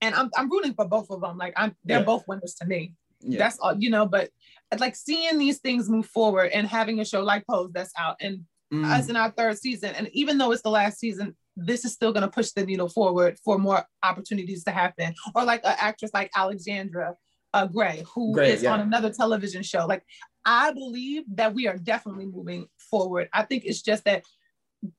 [0.00, 1.36] and I'm I'm rooting for both of them.
[1.36, 2.04] Like I'm they're Yeah.
[2.04, 2.94] both winners to me.
[3.20, 3.38] Yeah.
[3.38, 4.30] That's all, you know, but
[4.78, 8.44] like seeing these things move forward and having a show like Pose that's out and
[8.70, 8.84] Mm.
[8.84, 9.94] us in our third season.
[9.94, 13.38] And even though it's the last season, this is still gonna push the needle forward
[13.42, 15.14] for more opportunities to happen.
[15.34, 17.14] Or like an actress like Alexandra
[17.54, 18.74] uh, Grey, who is Grey, yeah.
[18.74, 19.86] on another television show.
[19.86, 20.04] Like
[20.44, 23.30] I believe that we are definitely moving forward.
[23.32, 24.24] I think it's just that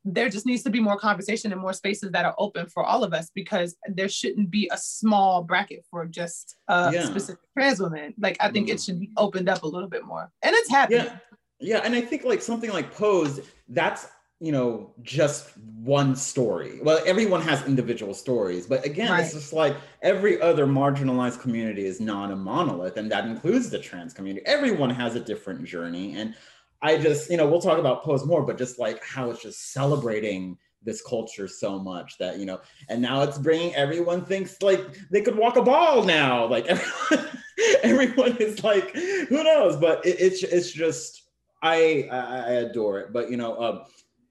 [0.04, 3.04] there just needs to be more conversation and more spaces that are open for all
[3.04, 7.06] of us because there shouldn't be a small bracket for just uh, Yeah.
[7.06, 8.14] specific trans women.
[8.20, 8.86] Like I think it Mhm.
[8.86, 11.06] should be opened up a little bit more, and it's happening.
[11.06, 11.18] yeah
[11.62, 14.08] yeah and i think like something like pose that's
[14.40, 19.76] you know just one story well everyone has individual stories but again it's just like
[20.02, 24.90] every other marginalized community is not a monolith and that includes the trans community everyone
[24.90, 26.34] has a different journey and
[26.82, 29.74] i just you know we'll talk about pose more but just like how it's just
[29.74, 34.82] celebrating this culture so much that you know and now it's bringing everyone thinks like
[35.12, 37.28] they could walk a ball now like everyone,
[37.84, 41.30] everyone is like who knows but it, it's it's just
[41.62, 43.82] I, I adore it, but you know, um,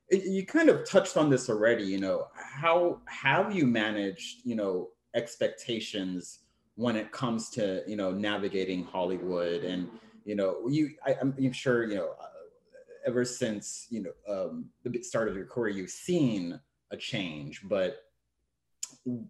[0.09, 1.85] it, you kind of touched on this already.
[1.85, 6.41] You know, how have you managed, you know, expectations
[6.77, 9.89] when it comes to you know navigating Hollywood and
[10.25, 12.11] you know you I, I'm, I'm sure you know
[13.09, 17.97] ever since you know um, the start of your career you've seen a change, but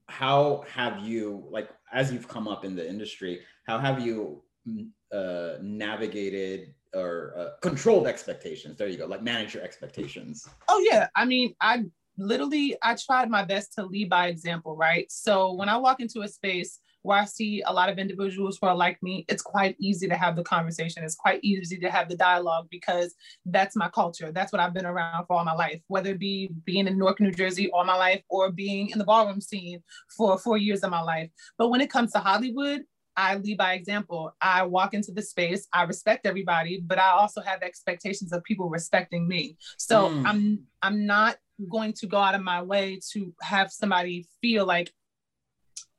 [0.07, 4.88] how have you like as you've come up in the industry how have you mm,
[5.12, 8.77] uh, navigated or uh, controlled expectations?
[8.77, 10.49] There you go like manage your expectations.
[10.69, 11.09] Oh yeah.
[11.14, 11.85] I mean i
[12.17, 15.07] literally i tried my best to lead by example right?
[15.11, 18.66] So when i walk into a space where I see a lot of individuals who
[18.66, 21.03] are like me, it's quite easy to have the conversation.
[21.03, 23.14] It's quite easy to have the dialogue because
[23.47, 24.31] that's my culture.
[24.31, 27.18] That's what I've been around for all my life, whether it be being in Newark,
[27.18, 29.83] New Jersey all my life or being in the ballroom scene
[30.14, 31.31] for four years of my life.
[31.57, 32.83] But when it comes to Hollywood,
[33.16, 34.37] I lead by example.
[34.42, 38.68] I walk into the space, I respect everybody, but I also have expectations of people
[38.68, 39.57] respecting me.
[39.79, 40.27] So mm.
[40.27, 41.38] I'm I'm not
[41.71, 44.92] going to go out of my way to have somebody feel like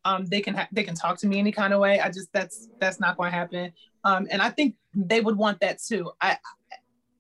[0.06, 2.00] um, they can ha- they can talk to me any kind of way.
[2.00, 3.72] I just that's that's not going to happen.
[4.04, 6.12] Um, and I think they would want that too.
[6.22, 6.38] I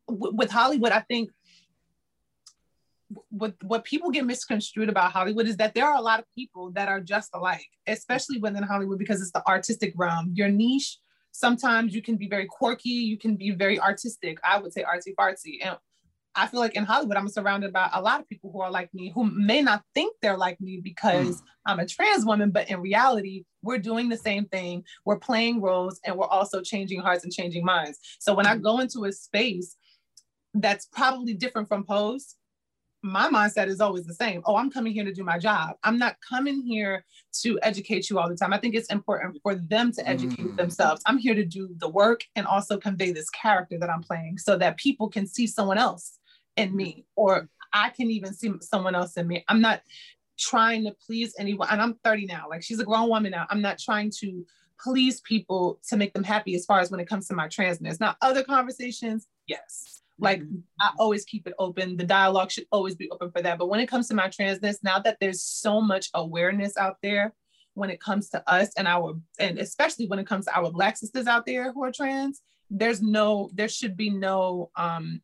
[0.07, 1.31] with Hollywood, I think
[3.29, 6.71] what what people get misconstrued about Hollywood is that there are a lot of people
[6.71, 10.31] that are just alike, especially within Hollywood because it's the artistic realm.
[10.35, 10.99] Your niche.
[11.31, 14.39] Sometimes you can be very quirky, you can be very artistic.
[14.43, 15.77] I would say artsy fartsy, and
[16.39, 18.93] I feel like in Hollywood, I'm surrounded by a lot of people who are like
[18.93, 21.43] me, who may not think they're like me because mm.
[21.65, 24.85] I'm a trans woman, but in reality, we're doing the same thing.
[25.03, 27.99] We're playing roles and we're also changing hearts and changing minds.
[28.19, 29.75] So when I go into a space
[30.53, 32.35] that's probably different from Pose,
[33.01, 34.41] my mindset is always the same.
[34.45, 35.75] Oh, I'm coming here to do my job.
[35.83, 37.03] I'm not coming here
[37.41, 38.53] to educate you all the time.
[38.53, 40.55] I think it's important for them to educate mm.
[40.55, 41.01] themselves.
[41.05, 44.57] I'm here to do the work and also convey this character that I'm playing so
[44.57, 46.19] that people can see someone else
[46.55, 49.43] in me or I can even see someone else in me.
[49.47, 49.81] I'm not
[50.37, 51.67] trying to please anyone.
[51.71, 52.47] And I'm 30 now.
[52.49, 53.45] Like she's a grown woman now.
[53.49, 54.45] I'm not trying to
[54.79, 57.99] please people to make them happy as far as when it comes to my transness.
[57.99, 60.01] Now, other conversations, yes.
[60.17, 60.57] Like mm-hmm.
[60.79, 61.97] I always keep it open.
[61.97, 63.57] The dialogue should always be open for that.
[63.57, 67.33] But when it comes to my transness, now that there's so much awareness out there
[67.73, 70.97] when it comes to us and our and especially when it comes to our black
[70.97, 75.21] sisters out there who are trans, there's no, there should be no um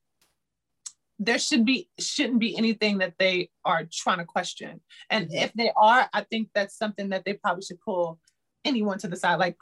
[1.19, 4.81] there should be shouldn't be anything that they are trying to question.
[5.09, 8.19] And if they are i think that's something that they probably should pull
[8.63, 9.57] anyone to the side like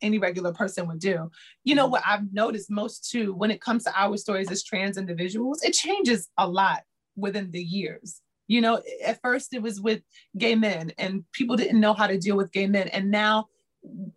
[0.00, 1.30] any regular person would do.
[1.64, 1.92] You know mm-hmm.
[1.92, 5.72] what i've noticed most too when it comes to our stories as trans individuals it
[5.72, 6.82] changes a lot
[7.16, 8.20] within the years.
[8.46, 10.02] You know at first it was with
[10.36, 12.88] gay men and people didn't know how to deal with gay men.
[12.88, 13.48] And now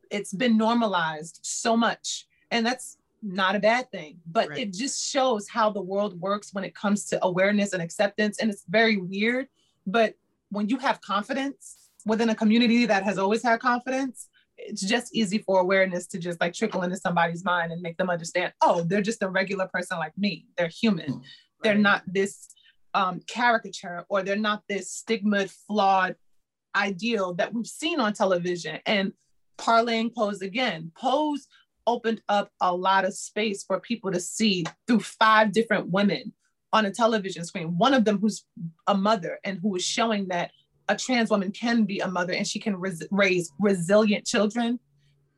[0.09, 2.25] it's been normalized so much.
[2.49, 4.59] And that's not a bad thing but right.
[4.59, 8.49] it just shows how the world works when it comes to awareness and acceptance and
[8.49, 9.47] it's very weird
[9.85, 10.15] but
[10.49, 15.39] when you have confidence within a community that has always had confidence it's just easy
[15.39, 19.01] for awareness to just like trickle into somebody's mind and make them understand oh they're
[19.01, 21.21] just a regular person like me they're human right.
[21.63, 22.47] they're not this
[22.93, 26.15] um, caricature or they're not this stigma flawed
[26.75, 29.13] ideal that we've seen on television and
[29.57, 31.47] parlaying pose again pose
[31.87, 36.33] opened up a lot of space for people to see through five different women
[36.73, 37.77] on a television screen.
[37.77, 38.45] One of them who's
[38.87, 40.51] a mother and who is showing that
[40.87, 44.79] a trans woman can be a mother and she can res- raise resilient children.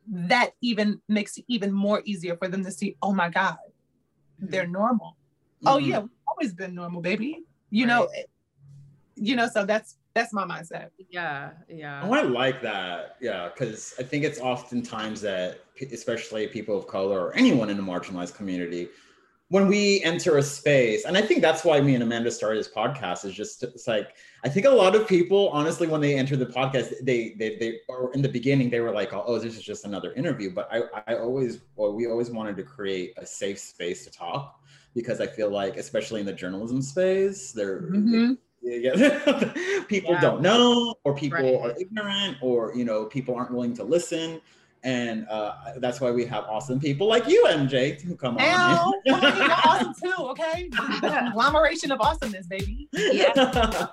[0.06, 3.56] That even makes it even more easier for them to see, oh my God,
[4.38, 5.16] they're normal.
[5.64, 5.68] Oh, mm-hmm.
[5.68, 7.42] Oh yeah, we've always been normal, baby.
[7.70, 7.88] You right.
[7.88, 8.08] know,
[9.16, 10.90] you know, so that's that's my mindset.
[11.10, 12.02] Yeah, yeah.
[12.04, 13.16] Oh, I like that.
[13.20, 15.60] Yeah, because I think it's oftentimes that,
[15.92, 18.88] especially people of color or anyone in a marginalized community,
[19.48, 22.72] when we enter a space, and I think that's why me and Amanda started this
[22.72, 26.36] podcast, is just it's like I think a lot of people, honestly, when they enter
[26.36, 29.62] the podcast, they they they or in the beginning they were like, oh, this is
[29.62, 30.54] just another interview.
[30.54, 34.60] But I I always well, we always wanted to create a safe space to talk
[34.94, 37.82] because I feel like, especially in the journalism space, there.
[37.82, 39.52] Mm-hmm yeah.
[39.88, 40.20] people yeah.
[40.20, 41.72] don't know or people right.
[41.72, 44.40] are ignorant or you know people aren't willing to listen
[44.82, 49.16] and uh, that's why we have awesome people like you mj who come on you're
[49.64, 53.86] awesome too okay the conglomeration of awesomeness baby yeah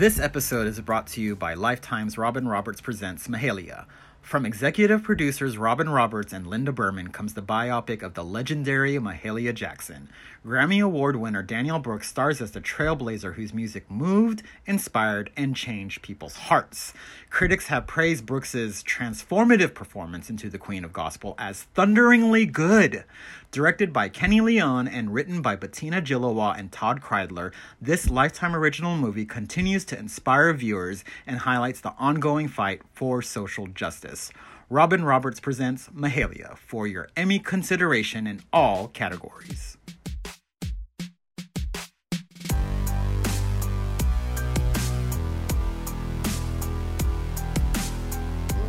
[0.00, 3.84] This episode is brought to you by Lifetime's Robin Roberts Presents Mahalia,
[4.30, 9.52] from executive producers Robin Roberts and Linda Berman comes the biopic of the legendary Mahalia
[9.52, 10.08] Jackson.
[10.42, 16.00] Grammy Award winner Danielle Brooks stars as the trailblazer whose music moved, inspired, and changed
[16.00, 16.94] people's hearts.
[17.28, 23.04] Critics have praised Brooks's transformative performance into the Queen of Gospel as thunderingly good.
[23.50, 28.96] Directed by Kenny Leon and written by Bettina Gilois and Todd Kreidler, this Lifetime original
[28.96, 34.32] movie continues to inspire viewers and highlights the ongoing fight for social justice.
[34.70, 39.76] Robin Roberts presents Mahalia for your Emmy consideration in all categories.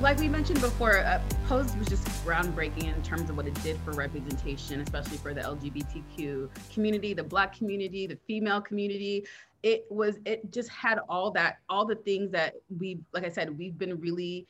[0.01, 3.77] Like we mentioned before, uh, Pose was just groundbreaking in terms of what it did
[3.81, 9.25] for representation, especially for the LGBTQ community, the Black community, the female community.
[9.61, 13.55] It was, it just had all that, all the things that we, like I said,
[13.55, 14.47] we've been really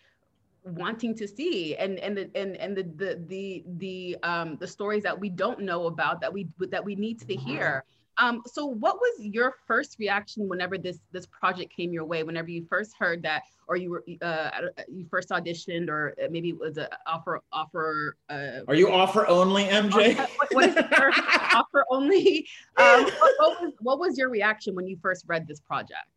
[0.64, 5.02] wanting to see and and the and and the the the the um the stories
[5.02, 7.84] that we don't know about that we that we need to hear
[8.18, 12.24] um, so what was your first reaction whenever this this project came your way?
[12.24, 14.50] Whenever you first heard that, or you were uh,
[14.88, 18.18] you first auditioned, or maybe it was an offer offer.
[18.30, 20.18] Uh, Are you offer only, MJ?
[20.18, 20.78] what, what is
[21.54, 22.48] offer only?
[22.78, 26.08] Um, what, what, was what was your reaction when you first read this project?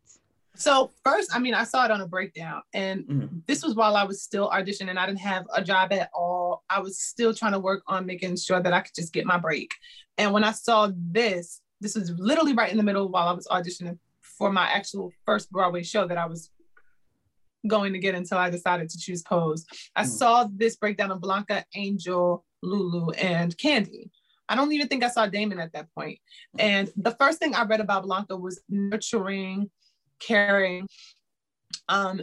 [0.57, 3.37] So first, I mean, I saw it on a breakdown, and mm-hmm.
[3.45, 4.89] this was while I was still auditioning.
[4.89, 6.63] And I didn't have a job at all.
[6.69, 9.37] I was still trying to work on making sure that I could just get my
[9.37, 9.73] break.
[10.17, 13.47] And when I saw this, this was literally right in the middle while I was
[13.47, 16.49] auditioning for my actual first Broadway show that I was
[17.67, 19.65] going to get until I decided to choose Pose.
[19.95, 20.07] I mm.
[20.07, 24.11] saw this breakdown of Blanca, Angel, Lulu, and Candy.
[24.47, 26.19] I don't even think I saw Damon at that point.
[26.59, 29.71] And the first thing I read about Blanca was nurturing,
[30.19, 30.87] caring,
[31.89, 32.21] um,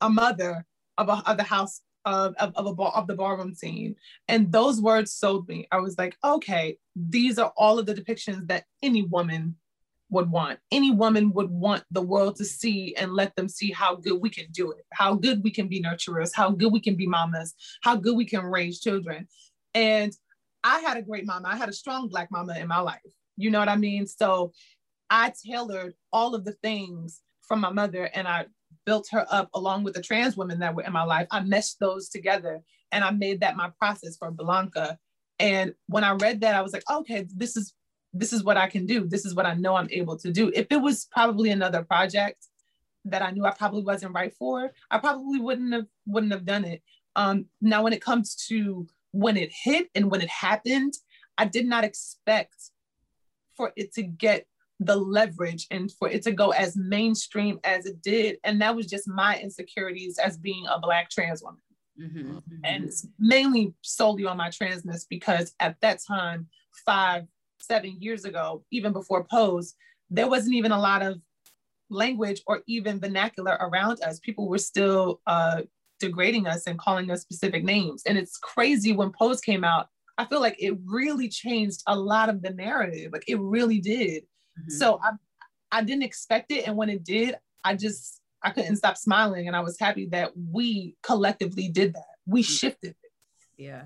[0.00, 0.64] a mother
[0.96, 3.94] of, a, of the house of, of, of, a of the ballroom scene.
[4.28, 5.68] And those words sold me.
[5.70, 9.56] I was like, okay, these are all of the depictions that any woman
[10.10, 10.58] would want.
[10.72, 14.30] Any woman would want the world to see and let them see how good we
[14.30, 17.54] can do it, how good we can be nurturers, how good we can be mamas,
[17.82, 19.28] how good we can raise children.
[19.74, 20.12] And
[20.64, 21.48] I had a great mama.
[21.48, 23.00] I had a strong Black mama in my life.
[23.36, 24.06] You know what I mean?
[24.06, 24.52] So
[25.08, 28.46] I tailored all of the things from my mother and I
[28.90, 31.28] built her up along with the trans women that were in my life.
[31.30, 34.98] I meshed those together and I made that my process for Blanca.
[35.38, 37.72] And when I read that, I was like, okay, this is
[38.12, 39.06] this is what I can do.
[39.06, 40.50] This is what I know I'm able to do.
[40.52, 42.48] If it was probably another project
[43.04, 46.64] that I knew I probably wasn't right for, I probably wouldn't have wouldn't have done
[46.64, 46.82] it.
[47.14, 50.94] Um, now, when it comes to when it hit and when it happened,
[51.38, 52.56] I did not expect
[53.56, 54.46] for it to get
[54.80, 58.38] the leverage and for it to go as mainstream as it did.
[58.44, 61.60] And that was just my insecurities as being a Black trans woman.
[62.00, 62.64] Mm-hmm, mm-hmm.
[62.64, 66.48] And mainly solely on my transness because at that time,
[66.86, 67.26] five,
[67.60, 69.74] seven years ago, even before Pose,
[70.08, 71.20] there wasn't even a lot of
[71.90, 74.18] language or even vernacular around us.
[74.20, 75.62] People were still uh,
[75.98, 78.02] degrading us and calling us specific names.
[78.06, 82.28] And it's crazy when Pose came out, I feel like it really changed a lot
[82.30, 83.12] of the narrative.
[83.12, 84.24] Like it really did.
[84.60, 84.70] Mm-hmm.
[84.70, 85.10] So I,
[85.72, 86.66] I didn't expect it.
[86.66, 89.46] And when it did, I just, I couldn't stop smiling.
[89.46, 92.04] And I was happy that we collectively did that.
[92.26, 92.52] We mm-hmm.
[92.52, 93.10] shifted it.
[93.56, 93.82] Yeah.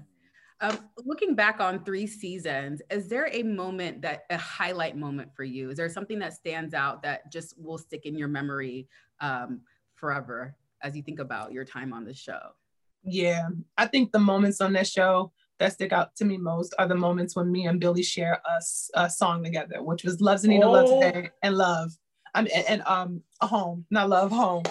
[0.61, 5.45] Um, looking back on three seasons, is there a moment that a highlight moment for
[5.45, 5.71] you?
[5.71, 8.89] Is there something that stands out that just will stick in your memory
[9.21, 9.61] um,
[9.97, 12.41] forever as you think about your time on the show?
[13.03, 16.89] Yeah, I think the moments on that show that stick out to me most are
[16.89, 18.61] the moments when me and Billy share a,
[19.01, 20.73] a song together, which was "Love's Anita, oh.
[20.73, 21.93] Love Today" and "Love."
[22.35, 24.65] I mean, and, and um, a home, not love, home.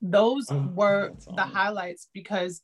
[0.00, 2.62] Those oh, were the highlights because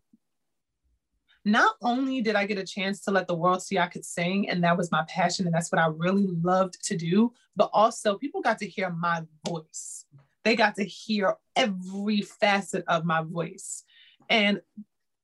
[1.45, 4.49] not only did I get a chance to let the world see I could sing,
[4.49, 8.19] and that was my passion, and that's what I really loved to do, but also
[8.19, 10.05] people got to hear my voice.
[10.45, 13.85] They got to hear every facet of my voice.
[14.31, 14.61] And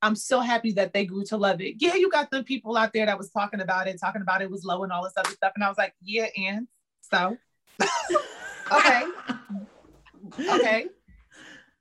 [0.04, 1.76] I'm so happy that they grew to love it.
[1.78, 4.50] Yeah, you got the people out there that was talking about it, talking about it
[4.50, 5.52] was low and all this other stuff.
[5.54, 6.68] And I was like, yeah, and
[7.00, 7.38] so
[8.72, 9.04] okay.
[10.38, 10.86] okay.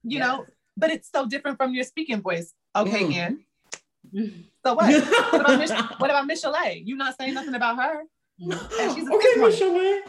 [0.05, 0.45] You know,
[0.77, 2.53] but it's so different from your speaking voice.
[2.73, 3.13] Okay, mm.
[4.13, 4.89] and so what?
[5.33, 6.81] what about Miss what about Miss Chalet?
[6.85, 8.03] You not saying nothing about her?
[8.39, 10.01] And she's okay, Michelle.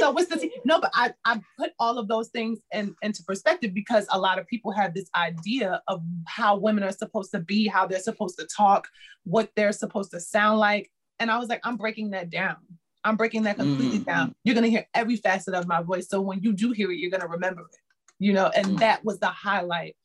[0.00, 3.22] So what's the t- no but I, I put all of those things in, into
[3.22, 7.40] perspective because a lot of people have this idea of how women are supposed to
[7.40, 8.88] be how they're supposed to talk
[9.24, 10.90] what they're supposed to sound like.
[11.18, 12.56] And i was like i'm breaking that down.
[13.02, 14.10] I'm breaking that completely mm-hmm.
[14.10, 14.34] down.
[14.44, 16.08] You're going to hear every facet of my voice.
[16.10, 17.76] So when you do hear it you're going to remember it
[18.20, 18.50] you know?
[18.54, 18.76] And mm-hmm.
[18.76, 19.96] that was the highlight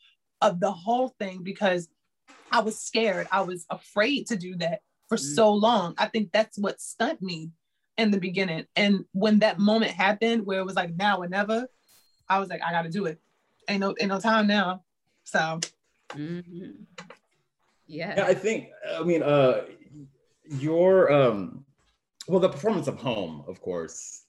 [0.41, 1.87] of the whole thing because
[2.51, 3.27] i was scared.
[3.31, 4.79] I was afraid to do that
[5.09, 5.33] for mm-hmm.
[5.35, 5.93] so long.
[5.97, 7.51] I think that's what stunned me
[7.97, 8.65] in the beginning.
[8.75, 11.67] And when that moment happened where it was like now or never,
[12.27, 13.19] I was like, I gotta do it.
[13.67, 14.83] Ain't no ain't no time now.
[15.23, 15.59] So
[16.09, 16.83] mm-hmm.
[17.87, 18.13] yeah.
[18.17, 18.25] yeah.
[18.25, 19.65] I think I mean uh
[20.43, 21.65] your um
[22.27, 24.23] well the performance of home, of course.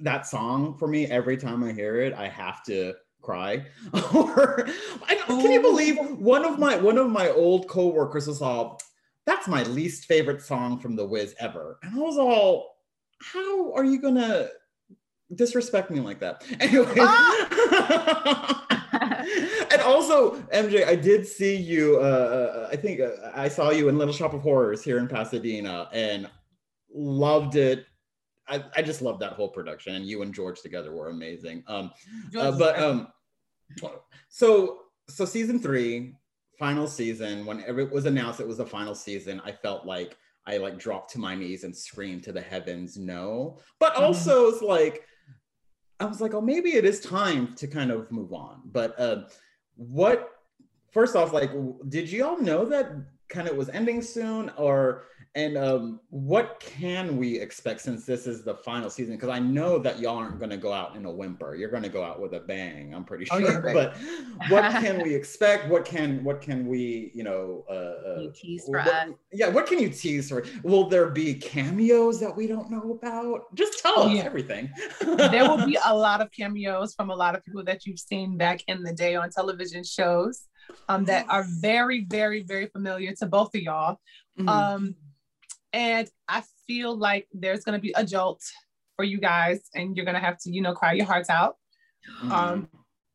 [0.00, 3.66] That song for me, every time I hear it, I have to cry.
[4.14, 4.68] or
[5.08, 8.80] I, can you believe one of my one of my old coworkers was all,
[9.26, 12.77] "That's my least favorite song from The Wiz ever," and I was all,
[13.20, 14.48] "How are you gonna
[15.34, 16.94] disrespect me like that?" Anyway.
[16.98, 18.66] Ah!
[19.70, 21.98] and also, MJ, I did see you.
[21.98, 25.88] Uh, I think uh, I saw you in Little Shop of Horrors here in Pasadena,
[25.92, 26.28] and
[26.92, 27.86] loved it.
[28.48, 31.62] I, I just loved that whole production, and you and George together were amazing.
[31.66, 31.90] Um,
[32.36, 33.08] uh, but um,
[34.28, 36.14] so so season three,
[36.58, 37.44] final season.
[37.46, 40.16] Whenever it was announced it was the final season, I felt like
[40.48, 43.58] I like dropped to my knees and screamed to the heavens, no.
[43.78, 44.04] But Mm-hmm.
[44.04, 45.04] also, it's like
[46.00, 48.62] I was like, oh, maybe it is time to kind of move on.
[48.64, 49.16] But uh,
[49.76, 50.30] what?
[50.90, 51.50] First off, like,
[51.88, 52.86] did you all know that
[53.28, 55.04] kind of was ending soon, or
[55.34, 59.14] and um, what can we expect since this is the final season?
[59.14, 61.54] Because I know that y'all aren't going to go out in a whimper.
[61.54, 62.94] You're going to go out with a bang.
[62.94, 63.52] I'm pretty Oh, sure.
[63.52, 63.74] yeah, babe.
[63.74, 63.96] but
[64.50, 65.68] what can we expect?
[65.68, 67.64] What can what can we you know?
[67.70, 69.08] Uh, uh, You tease for what- us.
[69.32, 70.44] Yeah, what can you tease for?
[70.62, 73.54] Will there be cameos that we don't know about?
[73.54, 74.22] Just tell Oh, us yeah.
[74.22, 74.70] everything.
[75.00, 78.36] there will be a lot of cameos from a lot of people that you've seen
[78.36, 80.46] back in the day on television shows
[80.88, 83.98] um, that are very, very, very familiar to both of y'all.
[84.38, 84.48] Mhm.
[84.48, 84.94] Um,
[85.72, 88.42] and I feel like there's going to be a jolt
[88.96, 91.56] for you guys, and you're going to have to, you know, cry your hearts out.
[92.22, 92.30] Mhm.
[92.30, 92.68] Um,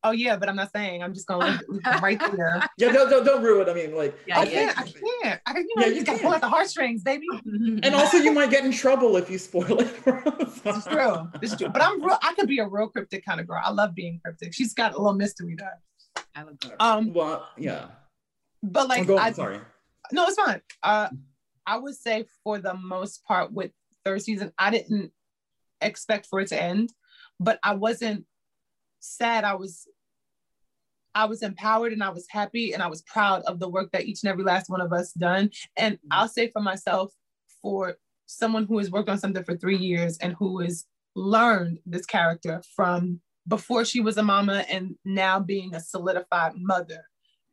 [0.04, 1.02] oh, yeah, but I'm not saying.
[1.04, 2.62] I'm just going to leave right there.
[2.78, 3.68] yeah, don't, don't don't ruin.
[3.68, 3.72] it.
[3.72, 4.80] I mean, like, Yeah, I I can't.
[4.80, 5.42] I can't.
[5.46, 7.26] I, you know, Yeah, you, you got to pull out the heartstrings, baby.
[7.46, 10.22] and also you might get in trouble if you spoil it for.
[10.66, 11.30] It's true.
[11.42, 11.70] It's true.
[11.70, 12.18] But I'm real.
[12.22, 13.62] I could be a real cryptic kind of girl.
[13.64, 14.54] I love being cryptic.
[14.54, 15.80] She's got a little mystery to her.
[16.36, 16.76] I love that.
[16.82, 17.88] Um, Well, yeah.
[18.62, 19.60] but like, oh, go on, I, sorry.
[20.12, 20.62] no, it's fine.
[20.82, 21.10] Uh,
[21.66, 23.72] I would say for the most part with
[24.06, 25.12] third season, I didn't
[25.82, 26.92] expect for it to end,
[27.40, 28.26] but I wasn't
[29.00, 29.44] sad.
[29.44, 29.88] I was,
[31.16, 34.06] I was empowered and I was happy and I was proud of the work that
[34.06, 35.52] each and every last one of us done.
[35.78, 36.08] And mm-hmm.
[36.12, 37.14] I'll say for myself,
[37.62, 37.96] for
[38.26, 40.86] someone who has worked on something for three years and who has
[41.16, 47.04] learned this character from before she was a mama and now being a solidified mother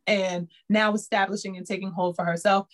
[0.07, 2.67] and now establishing and taking hold for herself.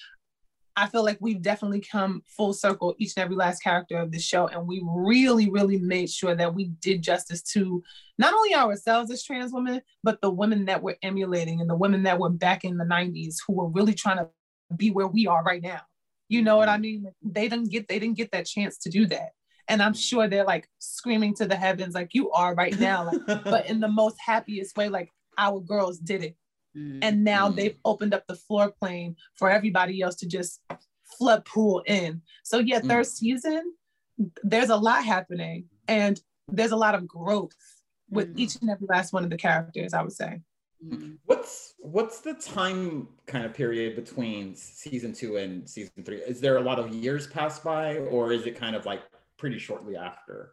[0.78, 4.20] I feel like we've definitely come full circle, each and every last character of the
[4.20, 4.48] show.
[4.48, 7.84] And we really, really made sure that we did justice to
[8.20, 12.04] not only ourselves as trans women, but the women that we're emulating and the women
[12.04, 14.30] that were back in the 90s who were really trying to
[14.76, 15.82] be where we are right now.
[16.30, 16.82] You know what I mm-hmm.
[16.82, 17.08] mean?
[17.24, 19.30] They didn't get they didn't get that chance to do that.
[19.68, 20.00] And I'm mm-hmm.
[20.00, 23.10] sure they're like screaming to the heavens, like you are right now.
[23.12, 25.10] Like, but in the most happiest way, like
[25.40, 26.36] our girls did it
[26.78, 27.00] Mm.
[27.02, 27.56] and now Mm.
[27.56, 30.62] they've opened up the floor plane for everybody else to just
[31.18, 32.22] flood pool in.
[32.44, 32.88] So yeah, Mm.
[32.90, 33.74] third season,
[34.44, 37.56] there's a lot happening and there's a lot of growth
[38.10, 38.40] with Mm.
[38.40, 40.42] each and every last one of the characters, I would say.
[40.86, 41.18] Mm.
[41.26, 46.18] What's what's the time kind of period between season two and season three?
[46.18, 49.02] Is there a lot of years pass by, or is it kind of like
[49.38, 50.52] pretty shortly after?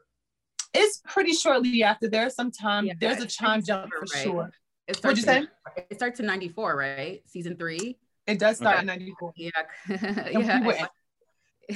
[0.73, 2.09] It's pretty shortly after.
[2.09, 4.25] There's some time, Yeah, there's a time jump for right.
[4.25, 4.51] sure.
[4.87, 5.43] It What'd starts you
[5.77, 7.23] in- It starts in 94, right?
[7.27, 7.97] Season three.
[8.27, 8.81] It does start Okay.
[8.83, 9.33] in 94.
[9.37, 9.51] Yeah.
[10.57, 10.87] And we yeah.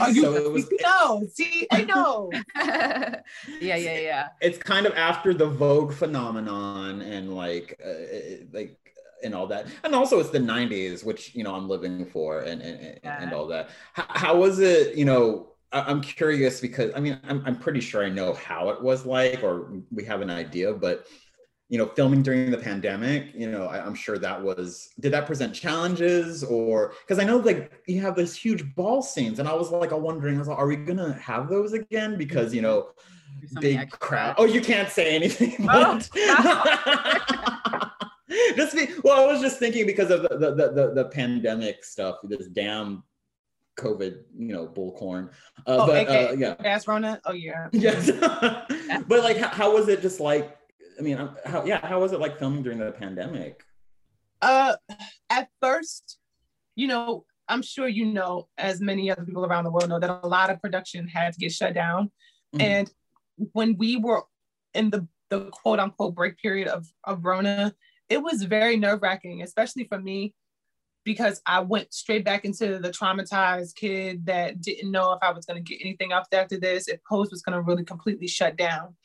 [0.00, 2.30] Oh, you So it was- no, see, I know.
[2.56, 3.22] yeah,
[3.60, 4.28] yeah, yeah.
[4.42, 8.78] It's kind of after the Vogue phenomenon and like uh, like
[9.24, 12.60] and all that, and also it's the '90s, which you know I'm living for, and
[12.60, 13.70] and, and- and all that.
[13.94, 14.94] How, how was it?
[14.96, 18.68] You know, I- I'm curious because I mean I'm I'm pretty sure I know how
[18.68, 21.06] it was like, or we have an idea, but
[21.68, 25.26] you know, filming during the pandemic, you know, I, I'm sure that was, did that
[25.26, 29.52] present challenges or, because I know like you have this huge ball scenes and I
[29.52, 32.16] was like, I'm wondering, I was like, are we gonna have those again?
[32.16, 32.88] Because, you know,
[33.40, 34.36] There's so many big crowd.
[34.38, 35.56] Oh, you can't say anything.
[35.70, 37.92] Oh, but-
[38.56, 42.16] just be, well, I was just thinking because of the, the, the, the, pandemic stuff,
[42.24, 43.02] this damn
[43.78, 45.28] COVID, you know, bullcorn.
[45.66, 46.54] Uh, Oh, but AKA uh, yeah.
[46.62, 47.20] Gas Rona.
[47.26, 47.68] Oh yeah.
[47.72, 48.10] Yes.
[49.06, 50.57] but like, how, how was it just like,
[50.98, 53.62] I mean, how, yeah, how was it like filming during the pandemic?
[54.42, 54.76] Uh,
[55.30, 56.18] at first,
[56.74, 60.20] you know, I'm sure you know, as many other people around the world know, that
[60.22, 62.10] a lot of production had to get shut down.
[62.54, 62.62] Mhm.
[62.62, 62.90] And
[63.52, 64.24] when we were
[64.74, 67.74] in the the quote unquote break period of of Rona,
[68.08, 70.34] it was very nerve wracking, especially for me,
[71.04, 75.46] because I went straight back into the traumatized kid that didn't know if I was
[75.46, 78.56] going to get anything up after this, if Pose was going to really completely shut
[78.56, 78.96] down.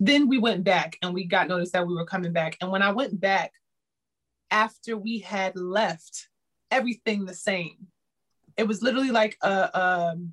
[0.00, 2.56] Then we went back and we got notice that we were coming back.
[2.60, 3.52] And when I went back,
[4.50, 6.28] after we had left,
[6.70, 7.86] everything the same.
[8.56, 10.32] It was literally like a um,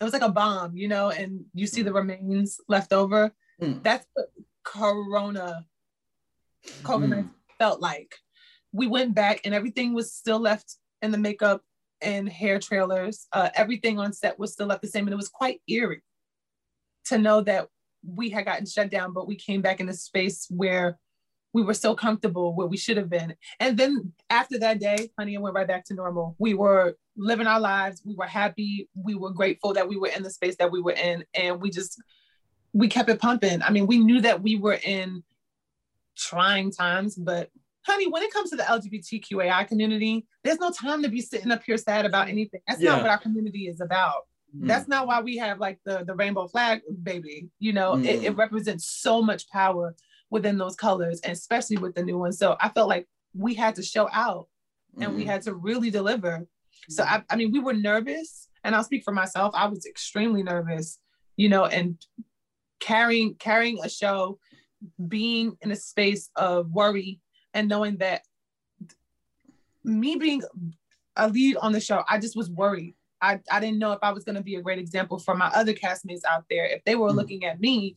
[0.00, 3.32] it was like a bomb, you know, and you see the remains left over.
[3.60, 3.82] Mm.
[3.82, 4.26] That's what
[4.64, 5.66] Corona
[6.82, 8.14] COVID 19 felt like.
[8.72, 11.62] We went back and everything was still left in the makeup
[12.00, 13.26] and hair trailers.
[13.32, 15.06] Uh, everything on set was still left the same.
[15.06, 16.02] And it was quite eerie
[17.06, 17.68] to know that
[18.06, 20.98] we had gotten shut down, but we came back in a space where
[21.52, 23.34] we were so comfortable where we should have been.
[23.60, 26.34] And then after that day, honey, it went right back to normal.
[26.38, 28.02] We were living our lives.
[28.04, 28.88] We were happy.
[28.94, 31.24] We were grateful that we were in the space that we were in.
[31.34, 32.00] And we just,
[32.72, 33.60] we kept it pumping.
[33.62, 35.22] I mean, we knew that we were in
[36.16, 37.50] trying times, but
[37.86, 41.62] honey, when it comes to the LGBTQAI community, there's no time to be sitting up
[41.64, 42.60] here sad about anything.
[42.66, 42.90] That's yeah.
[42.90, 44.22] not what our community is about.
[44.56, 44.68] Mm.
[44.68, 47.48] That's not why we have like the, the rainbow flag, baby.
[47.58, 48.04] You know, mm.
[48.04, 49.94] it, it represents so much power
[50.30, 52.32] within those colors, and especially with the new one.
[52.32, 54.48] So I felt like we had to show out
[54.96, 55.16] and mm-hmm.
[55.16, 56.46] we had to really deliver.
[56.88, 59.54] So I, I mean, we were nervous, and I'll speak for myself.
[59.54, 60.98] I was extremely nervous,
[61.36, 61.96] you know, and
[62.80, 64.38] carrying carrying a show,
[65.08, 67.20] being in a space of worry,
[67.54, 68.22] and knowing that
[69.84, 70.42] me being
[71.16, 72.94] a lead on the show, I just was worried.
[73.22, 75.46] I, I didn't know if I was going to be a great example for my
[75.54, 76.66] other castmates out there.
[76.66, 77.18] If they were mm-hmm.
[77.18, 77.96] looking at me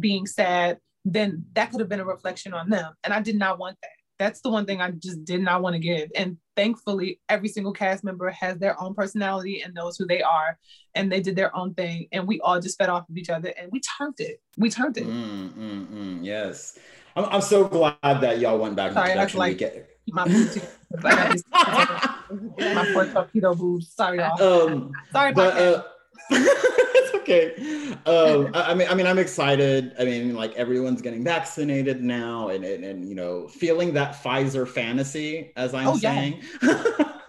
[0.00, 2.92] being sad then that could have been a reflection on them.
[3.04, 3.90] And I did not want that.
[4.18, 6.10] That's the one thing I just did not want to give.
[6.14, 10.58] And thankfully, every single cast member has their own personality and knows who they are.
[10.94, 12.06] And they did their own thing.
[12.12, 14.40] And we all just fed off of each other and we turned it.
[14.56, 15.06] We turned it.
[15.06, 16.78] Mm, mm, mm, yes.
[17.16, 19.38] I'm, I'm so glad that y'all went back Sorry, to production.
[19.40, 19.88] Like, get...
[20.08, 20.24] my,
[22.58, 23.92] my poor torpedo boobs.
[23.92, 24.42] Sorry, y'all.
[24.42, 25.74] Um, Sorry about but, that.
[25.76, 25.82] Uh,
[27.16, 27.54] okay.
[28.06, 29.92] Um, I, I, mean, I mean, I'm excited.
[29.98, 34.66] I mean, like everyone's getting vaccinated now, and and, and you know, feeling that Pfizer
[34.66, 36.42] fantasy, as I'm oh, saying.
[36.62, 36.82] Yeah.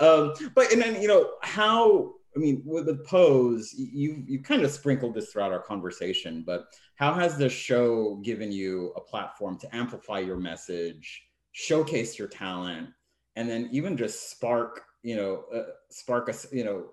[0.00, 2.14] um, but and then you know how.
[2.36, 6.66] I mean, with the pose, you you kind of sprinkled this throughout our conversation, but
[6.96, 12.88] how has the show given you a platform to amplify your message, showcase your talent,
[13.36, 16.86] and then even just spark, you know, uh, spark us, you know,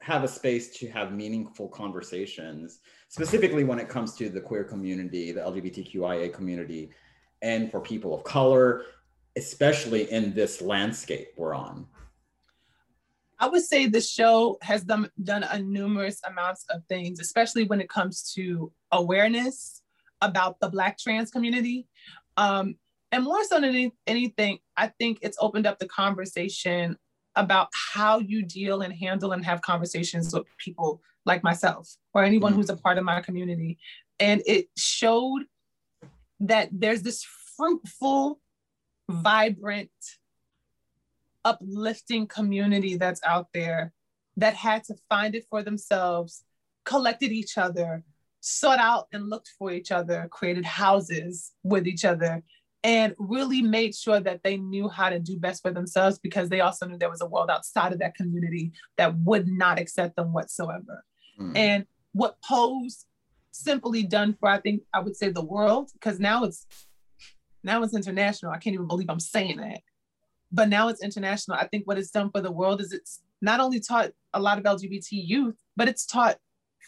[0.00, 5.32] have a space to have meaningful conversations, specifically when it comes to the queer community,
[5.32, 6.90] the LGBTQIA community,
[7.42, 8.84] and for people of color,
[9.36, 11.86] especially in this landscape we're on?
[13.40, 17.80] I would say the show has done, done a numerous amounts of things, especially when
[17.80, 19.82] it comes to awareness
[20.20, 21.86] about the Black trans community.
[22.36, 22.76] Um,
[23.10, 26.96] and more so than any, anything, I think it's opened up the conversation
[27.36, 32.52] about how you deal and handle and have conversations with people like myself or anyone
[32.52, 32.60] mm-hmm.
[32.60, 33.78] who's a part of my community.
[34.18, 35.44] And it showed
[36.40, 37.24] that there's this
[37.56, 38.40] fruitful,
[39.08, 39.90] vibrant,
[41.44, 43.92] uplifting community that's out there
[44.36, 46.44] that had to find it for themselves,
[46.84, 48.04] collected each other,
[48.40, 52.42] sought out and looked for each other, created houses with each other,
[52.88, 56.60] and really made sure that they knew how to do best for themselves because they
[56.60, 60.32] also knew there was a world outside of that community that would not accept them
[60.32, 61.04] whatsoever.
[61.38, 61.54] Mm.
[61.54, 63.04] And what Pose
[63.52, 66.64] simply done for, I think I would say the world, because now it's
[67.62, 68.52] now it's international.
[68.52, 69.82] I can't even believe I'm saying that.
[70.50, 71.58] But now it's international.
[71.58, 74.56] I think what it's done for the world is it's not only taught a lot
[74.56, 76.38] of LGBT youth, but it's taught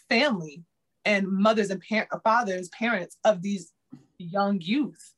[0.09, 0.63] family
[1.05, 3.71] and mothers and par- fathers, parents of these
[4.17, 5.13] young youth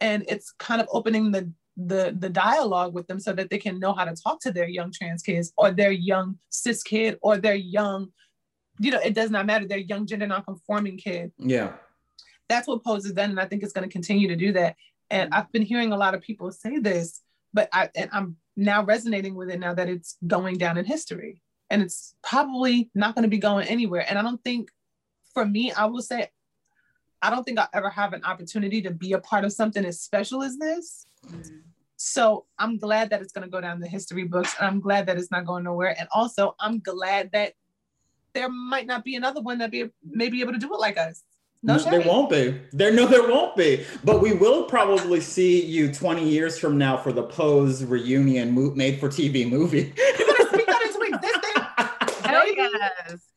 [0.00, 3.78] and it's kind of opening the the the dialogue with them so that they can
[3.78, 7.36] know how to talk to their young trans kids or their young cis kid or
[7.36, 8.08] their young
[8.78, 11.32] you know it does not matter their young gender nonconforming kid.
[11.38, 11.74] Yeah.
[12.48, 14.76] That's what pose has done and i think it's going to continue to do that.
[15.10, 17.20] And i've been hearing a lot of people say this
[17.52, 21.42] but i and i'm now resonating with it now that it's going down in history
[21.68, 24.06] and it's probably not going to be going anywhere.
[24.08, 24.70] And i don't think
[25.34, 26.28] for me i will say
[27.22, 30.00] I don't think I'll ever have an opportunity to be a part of something as
[30.00, 31.06] special as this.
[31.26, 31.56] Mm-hmm.
[31.96, 35.06] So I'm glad that it's going to go down the history books, and I'm glad
[35.06, 35.94] that it's not going nowhere.
[35.98, 37.54] And also, I'm glad that
[38.34, 40.98] there might not be another one that be may be able to do it like
[40.98, 41.22] us.
[41.62, 42.60] No, no there won't be.
[42.72, 43.84] There, no, there won't be.
[44.04, 49.00] But we will probably see you 20 years from now for the Pose reunion made
[49.00, 49.94] for TV movie.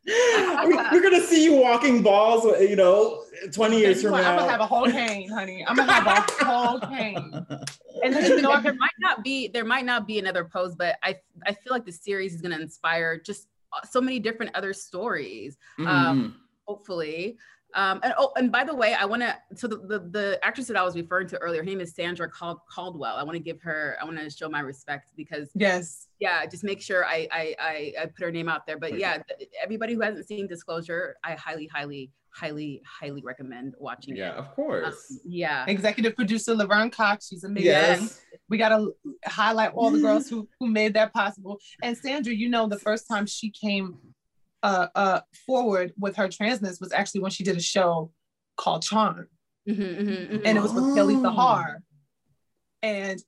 [0.91, 4.31] We're gonna see you walking balls, you know, 20 years from now.
[4.31, 5.65] I'm gonna have a whole cane, honey.
[5.67, 7.45] I'm gonna have a whole cane.
[8.01, 11.17] And you know, there might not be there might not be another pose, but I
[11.45, 13.49] I feel like the series is gonna inspire just
[13.89, 15.57] so many different other stories.
[15.77, 15.87] Mm-hmm.
[15.87, 17.37] Um, hopefully.
[17.75, 19.37] Um, and oh, and by the way, I want to.
[19.55, 22.29] So the, the, the actress that I was referring to earlier, her name is Sandra
[22.31, 23.15] Cal- Caldwell.
[23.15, 23.95] I want to give her.
[24.01, 27.93] I want to show my respect because yes, yeah, just make sure I I I,
[28.01, 28.77] I put her name out there.
[28.79, 29.21] But yeah,
[29.63, 34.37] everybody who hasn't seen Disclosure, I highly highly highly, highly recommend watching yeah, it.
[34.37, 35.19] of Um, course.
[35.25, 35.65] yeah.
[35.67, 37.65] Executive producer Laverne Cox, she's amazing.
[37.71, 38.21] yes.
[38.49, 38.91] We gotta
[39.25, 41.59] highlight all the girls who who made that possible.
[41.83, 43.97] And Sandra, you know, the first time she came
[44.63, 48.11] uh uh forward with her transness was actually when she did a show
[48.57, 49.27] called Charm,
[49.67, 50.41] Mhm, mhm, mhm.
[50.45, 51.23] and it was with Kelly Oh.
[51.23, 51.77] Sahar.
[52.83, 53.19] And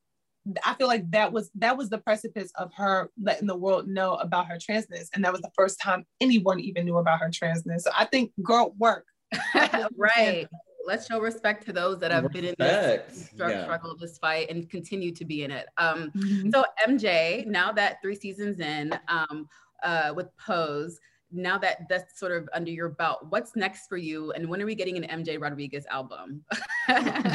[0.65, 4.15] I feel like that was that was the precipice of her letting the world know
[4.15, 7.81] about her transness, and that was the first time anyone even knew about her transness.
[7.81, 9.05] So I think, girl, work.
[9.95, 10.47] right.
[10.87, 13.63] Let's show respect to those that have been in this struggle, Yeah.
[13.65, 15.67] struggle, this fight, and continue to be in it.
[15.77, 16.49] Um, Mm-hmm.
[16.49, 19.47] So MJ, now that three seasons in, um,
[19.83, 20.99] uh, with Pose,
[21.31, 24.31] now that that's sort of under your belt, what's next for you?
[24.33, 26.43] And when are we getting an MJ Rodriguez album?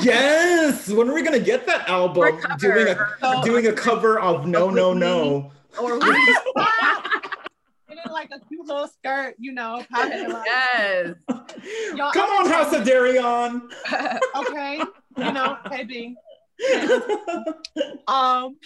[0.03, 0.89] Yes.
[0.91, 2.39] When are we gonna get that album?
[2.41, 5.51] Cover, Doing a or- So- doing a cover of No No No.
[5.81, 6.03] Or And
[7.89, 11.15] then like a cute little skirt, you know, popping like, yes.
[11.95, 13.63] Y'all- Come on, House of Darion.
[14.37, 14.81] okay,
[15.17, 16.15] you know, baby.
[18.09, 18.57] Um,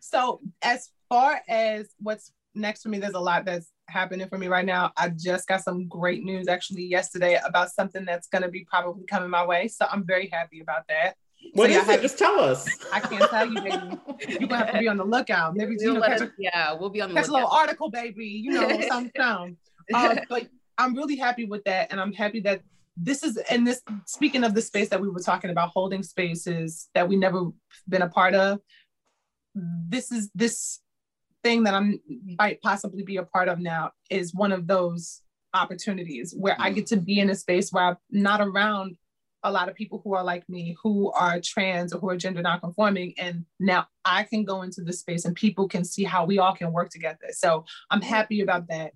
[0.00, 4.46] so as far as what's next for me, there's a lot that's happening for me
[4.48, 4.92] right now.
[4.96, 9.04] I just got some great news actually yesterday about something that's going to be probably
[9.06, 9.68] coming my way.
[9.68, 11.14] So I'm very happy about that.
[11.54, 12.02] What So, is yeah, it?
[12.02, 12.68] Just tell us.
[12.92, 13.98] I can't tell you, baby.
[14.38, 15.56] You're gonna have to be on the lookout.
[15.56, 17.90] Maybe you You'll know, catch us- yeah, we'll be on the catch a little article,
[17.90, 18.26] baby.
[18.26, 19.56] You know, some some.
[19.92, 22.60] Uh, but I'm really happy with that, and I'm happy that
[22.94, 23.80] this is and this.
[24.04, 27.46] Speaking of the space that we were talking about, holding spaces that we never
[27.88, 28.60] been a part of.
[29.54, 30.80] This is this
[31.42, 32.00] thing that I'm
[32.38, 35.22] might possibly be a part of now is one of those
[35.54, 36.76] opportunities where I mm.
[36.76, 38.96] get to be in a space where I'm not around
[39.42, 42.42] a lot of people who are like me, who are trans or who are gender
[42.42, 46.38] nonconforming, and now I can go into the space and people can see how we
[46.38, 47.28] all can work together.
[47.30, 48.92] So I'm happy about that.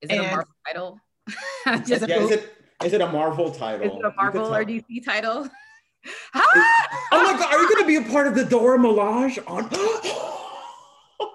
[0.00, 1.00] Is it a and- Marvel title?
[1.66, 3.86] Yes, Just- it Yeah, is it is it a Marvel title?
[3.86, 4.64] is it a Marvel or.
[4.64, 5.48] DC title?
[6.34, 9.68] Oh my god, are you gonna be a part of the Dora Milaje on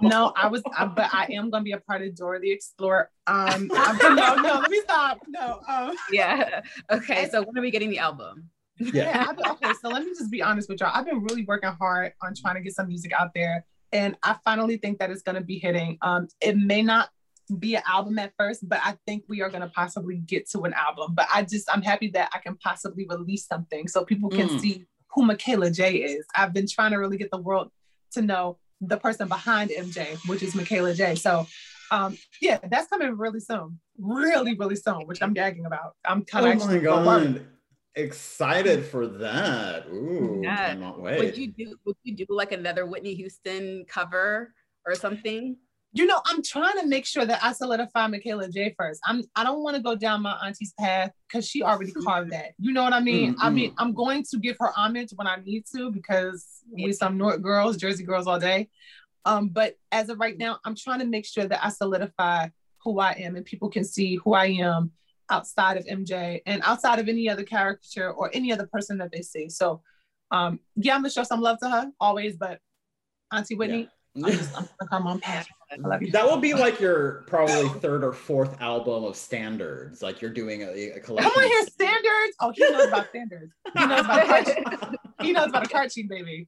[0.09, 2.51] No, I was, I, but I am going to be a part of Dora the
[2.51, 3.09] Explorer.
[3.27, 5.19] Um, I'm, no, no, let me stop.
[5.27, 6.61] No, um, yeah.
[6.91, 7.29] Okay.
[7.29, 8.49] So when are we getting the album?
[8.79, 8.91] Yeah.
[8.93, 9.31] yeah.
[9.33, 10.91] Been- okay, so let me just be honest with y'all.
[10.93, 14.35] I've been really working hard on trying to get some music out there, and I
[14.43, 15.97] finally think that it's going to be hitting.
[16.01, 17.09] Um, it may not
[17.59, 20.61] be an album at first, but I think we are going to possibly get to
[20.61, 21.13] an album.
[21.13, 24.59] But I just, I'm happy that I can possibly release something so people can Mm.
[24.59, 26.25] see who Michaela J is.
[26.35, 27.69] I've been trying to really get the world
[28.13, 31.15] to know the person behind MJ, which is Michaela J.
[31.15, 31.45] So,
[31.91, 35.95] um, yeah, that's coming really soon, really, really soon, which I'm gagging about.
[36.05, 37.45] I'm kind Oh of my actually god.
[37.95, 39.88] Excited for that.
[39.88, 40.74] Ooh, Yeah.
[40.74, 41.19] cannot wait.
[41.19, 44.51] Would you do would you do like another Whitney Houston cover
[44.86, 45.57] or something?
[45.95, 48.99] You know, I'm trying to make sure that I solidify Michaela J first.
[49.05, 52.53] I'm I don't want to go down my auntie's path because she already carved that.
[52.57, 53.35] You know what I mean?
[53.35, 56.91] Mm, I mean, I'm going to give her homage when I need to because we
[56.93, 58.69] some North girls, Jersey girls all day.
[59.25, 62.49] Um, but as of right now, I'm trying to make sure that I solidify
[62.83, 64.91] who I am and people can see who I am
[65.29, 69.21] outside of MJ and outside of any other caricature or any other person that they
[69.21, 69.47] see.
[69.47, 69.81] So
[70.31, 72.59] um, yeah, I'm gonna show some love to her always, but
[73.31, 75.49] Auntie Whitney, I'm just I'm gonna come on past.
[75.72, 76.11] I love you.
[76.11, 80.03] that will be like your probably third or fourth album of standards.
[80.03, 81.32] Like you're doing a, a collection.
[81.32, 82.36] Come on here, standards.
[82.39, 83.53] Oh, he knows about standards.
[83.76, 84.99] He knows about a card sheet.
[85.22, 86.47] He knows about a card sheet, baby.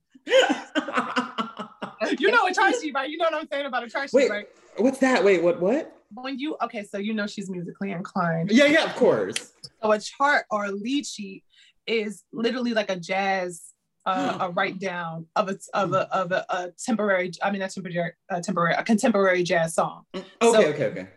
[2.19, 3.09] You know a chart sheet, right?
[3.09, 4.29] You know what I'm saying about a chart sheet, Wait.
[4.29, 4.47] right?
[4.77, 5.23] What's that?
[5.23, 5.59] Wait, what?
[5.59, 5.91] What?
[6.13, 8.51] When you okay, so you know she's musically inclined.
[8.51, 9.53] Yeah, yeah, of course.
[9.81, 11.43] So a chart or a lead sheet
[11.87, 13.63] is literally like a jazz,
[14.05, 17.31] uh, a write down of a of a of a, a temporary.
[17.43, 20.03] I mean, not temporary, uh, temporary, a contemporary jazz song.
[20.15, 21.07] Okay, So- okay, okay.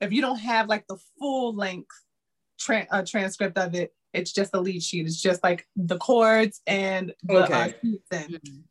[0.00, 1.86] If you don't have like the full length
[2.58, 5.06] tra- uh, transcript of it, it's just the lead sheet.
[5.06, 7.74] It's just like the chords and the uh, Okay.
[7.80, 8.62] keys and Mhm.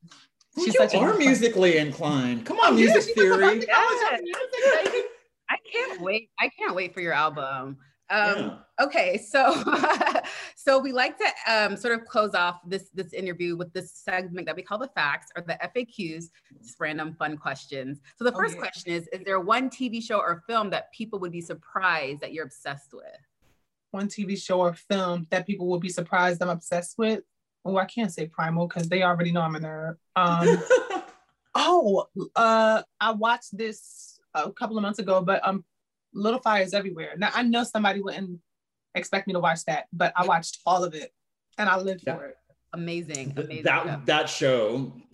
[0.56, 2.46] Well, She's you such a are good musically inclined.
[2.46, 3.60] Come on, Yeah, music she knows about theory.
[3.62, 5.06] the college of music.
[5.50, 6.30] I can't wait.
[6.40, 7.78] I can't wait for your album.
[8.10, 8.58] Um, Yeah.
[8.82, 9.54] Okay, so
[10.56, 14.48] so we like to um, sort of close off this this interview with this segment
[14.48, 16.30] that we call the facts or the FAQs,
[16.62, 18.02] just random fun questions.
[18.18, 18.62] So the Oh, first yeah.
[18.62, 22.34] question is: Is there one TV show or film that people would be surprised that
[22.34, 23.06] you're obsessed with?
[23.92, 27.22] One TV show or film that people would be surprised I'm obsessed with.
[27.64, 29.98] Oh, I can't say Primal because they already know I'm a nerd.
[30.16, 30.62] Um,
[31.56, 35.64] oh, uh, I watched this a couple of months ago, but um,
[36.14, 37.14] Little Fires Everywhere.
[37.18, 38.40] Now I know somebody wouldn't
[38.96, 41.12] expect me to watch that, but I watched all of it
[41.58, 42.16] and I lived Yeah.
[42.18, 42.38] for it.
[42.74, 43.64] Amazing, amazing.
[43.66, 44.92] that that show.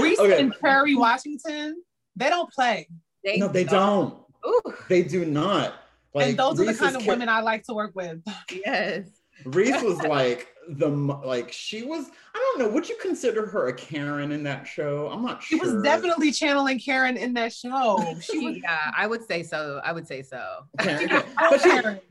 [0.00, 0.40] Reese Okay.
[0.40, 1.82] and Kerry Washington,
[2.16, 2.88] they don't play.
[3.36, 4.14] No, they don't.
[4.46, 5.74] Ooh, They do not.
[6.14, 8.20] Like, and those are the kind of ca- women I like to work with.
[8.50, 9.06] yes.
[9.44, 12.06] Reese was like the like she was.
[12.34, 12.68] I don't know.
[12.68, 15.08] Would you consider her a Karen in that show?
[15.12, 15.58] I'm not sure.
[15.58, 17.98] She was definitely channeling Karen in that show.
[18.20, 19.80] She yeah, I would say so.
[19.84, 20.42] I would say so.
[20.78, 21.22] Karen, okay.
[21.38, 21.60] but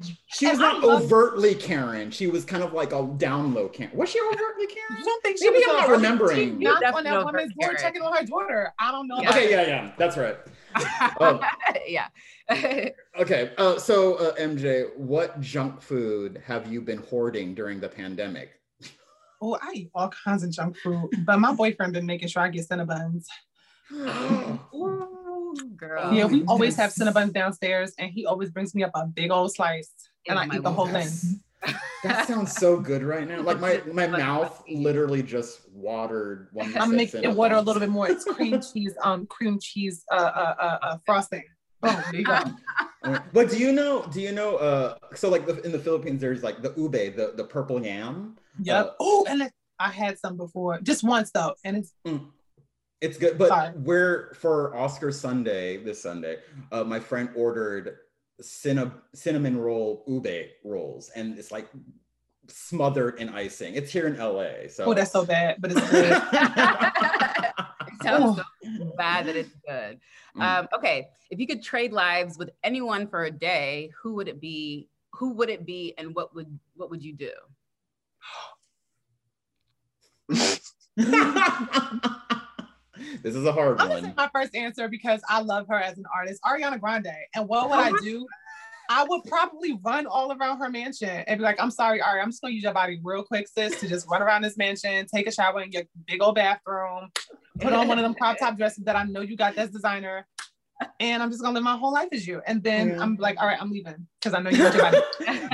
[0.02, 2.12] she, she was And I not love- overtly Karen.
[2.12, 3.96] She was kind of like a down low Karen.
[3.96, 5.04] Was she overtly You Karen?
[5.06, 6.36] don't think she Maybe was I'm on not her- remembering.
[6.60, 8.74] She knocked on that over woman's door checking on her daughter.
[8.80, 9.22] I don't know.
[9.22, 9.30] Yeah.
[9.30, 10.38] Okay, yeah, yeah, that's right.
[11.20, 11.40] Oh.
[11.88, 12.08] yeah.
[13.20, 18.59] Okay, uh, so uh, MJ, what junk food have you been hoarding during the pandemic?
[19.42, 22.50] Oh, I eat all kinds of junk food, but my boyfriend been making sure I
[22.50, 23.26] get Cinnabons.
[23.92, 24.60] Ooh,
[25.76, 26.14] girl.
[26.14, 27.00] yeah, we Oh, always have yes.
[27.00, 29.92] Cinnabons downstairs, and he always brings me up a big old slice,
[30.28, 31.10] and I eat the whole thing.
[32.02, 33.42] That sounds so good right now.
[33.42, 37.90] Like my my mouth literally just watered when I'm making it water a little bit
[37.90, 38.08] more.
[38.08, 41.44] It's cream cheese, um, cream cheese, uh, uh, uh, uh frosting.
[41.84, 42.40] Oh, there you go.
[43.34, 44.06] But do you know?
[44.12, 44.58] Do you know?
[44.58, 48.38] Uh, so like the, in the Philippines, there's like the ube, the the purple yam.
[48.62, 48.86] Yep.
[48.86, 51.94] Uh, oh, and it, I had some before, just once though, and it's
[53.02, 53.72] It's good, but Sorry.
[53.76, 56.40] we're for Oscar Sunday this Sunday.
[56.72, 57.98] Uh, my friend ordered
[58.42, 61.70] cinna- cinnamon roll ube rolls, and it's like
[62.48, 63.76] smothered in icing.
[63.76, 66.22] It's here in LA, so oh, that's so bad, but it's good.
[67.92, 68.40] It sounds
[68.78, 70.00] so bad that it's good.
[70.38, 70.42] Mm.
[70.42, 74.40] Um, okay, if you could trade lives with anyone for a day, who would it
[74.40, 74.88] be?
[75.16, 77.32] Who would it be, and what would what would you do?
[83.24, 84.14] this is a hard I'm one.
[84.16, 87.08] my first answer because I love her as an artist, Ariana Grande.
[87.36, 88.28] And what would I oh do?
[88.92, 92.32] I would probably run all around her mansion and be like, I'm sorry, Ari, I'm
[92.32, 95.28] just gonna use your body real quick, sis, to just run around this mansion, take
[95.28, 97.10] a shower in your big old bathroom,
[97.60, 100.26] put on one of them crop top dresses that I know you got that's designer.
[101.02, 102.42] And I'm just gonna live my whole life as you.
[102.48, 103.02] And then Yeah.
[103.02, 104.98] I'm like, all right, I'm leaving because I know you want your body.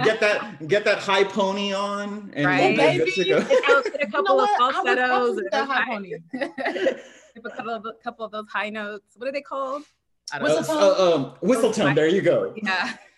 [0.03, 2.77] Get that get that high pony on, and Right.
[2.77, 3.29] we'll be good to Baby.
[3.29, 3.39] go.
[3.39, 4.61] Get a You know couple of what?
[4.61, 5.07] I would falsettos.
[5.09, 6.13] probably and that high high- pony.
[7.37, 9.03] A couple of, couple of those high notes.
[9.17, 9.83] What are they called?
[10.31, 10.95] I don't Uh, Whistle know.
[10.95, 11.93] uh, um, whistle tone.
[11.95, 12.53] There you go.
[12.63, 12.93] Yeah.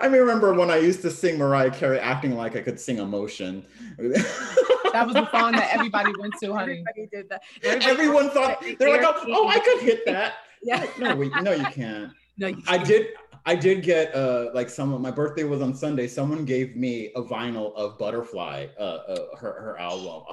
[0.00, 3.64] I remember when I used to sing Mariah Carey, acting like I could sing emotion.
[4.92, 6.84] That was the song that everybody went to, honey.
[6.94, 7.42] Everybody did that.
[7.86, 10.34] Everyone thought they're like, oh, oh, I could hit that.
[10.64, 10.86] Yeah.
[10.96, 12.12] No, we, no, you can't.
[12.38, 12.86] No, you I can't.
[12.86, 13.06] did.
[13.44, 15.02] I did get uh like someone.
[15.02, 16.06] My birthday was on Sunday.
[16.06, 20.22] Someone gave me a vinyl of Butterfly, uh, uh her her album.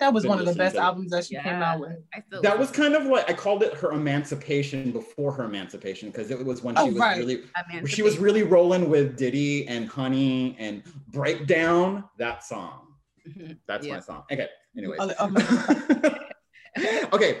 [0.00, 1.96] That was one of the best to albums that she came out with.
[2.14, 6.10] I still That was kind of like I called it her emancipation before her emancipation
[6.10, 7.18] because it was when she Oh, was right.
[7.18, 7.42] really
[7.86, 12.04] she was really rolling with Diddy and Honey and Breakdown.
[12.18, 12.87] That song.
[13.66, 13.94] That's Yeah.
[13.94, 14.24] my song.
[14.30, 14.48] Okay.
[14.76, 15.00] Anyways.
[17.12, 17.40] Okay.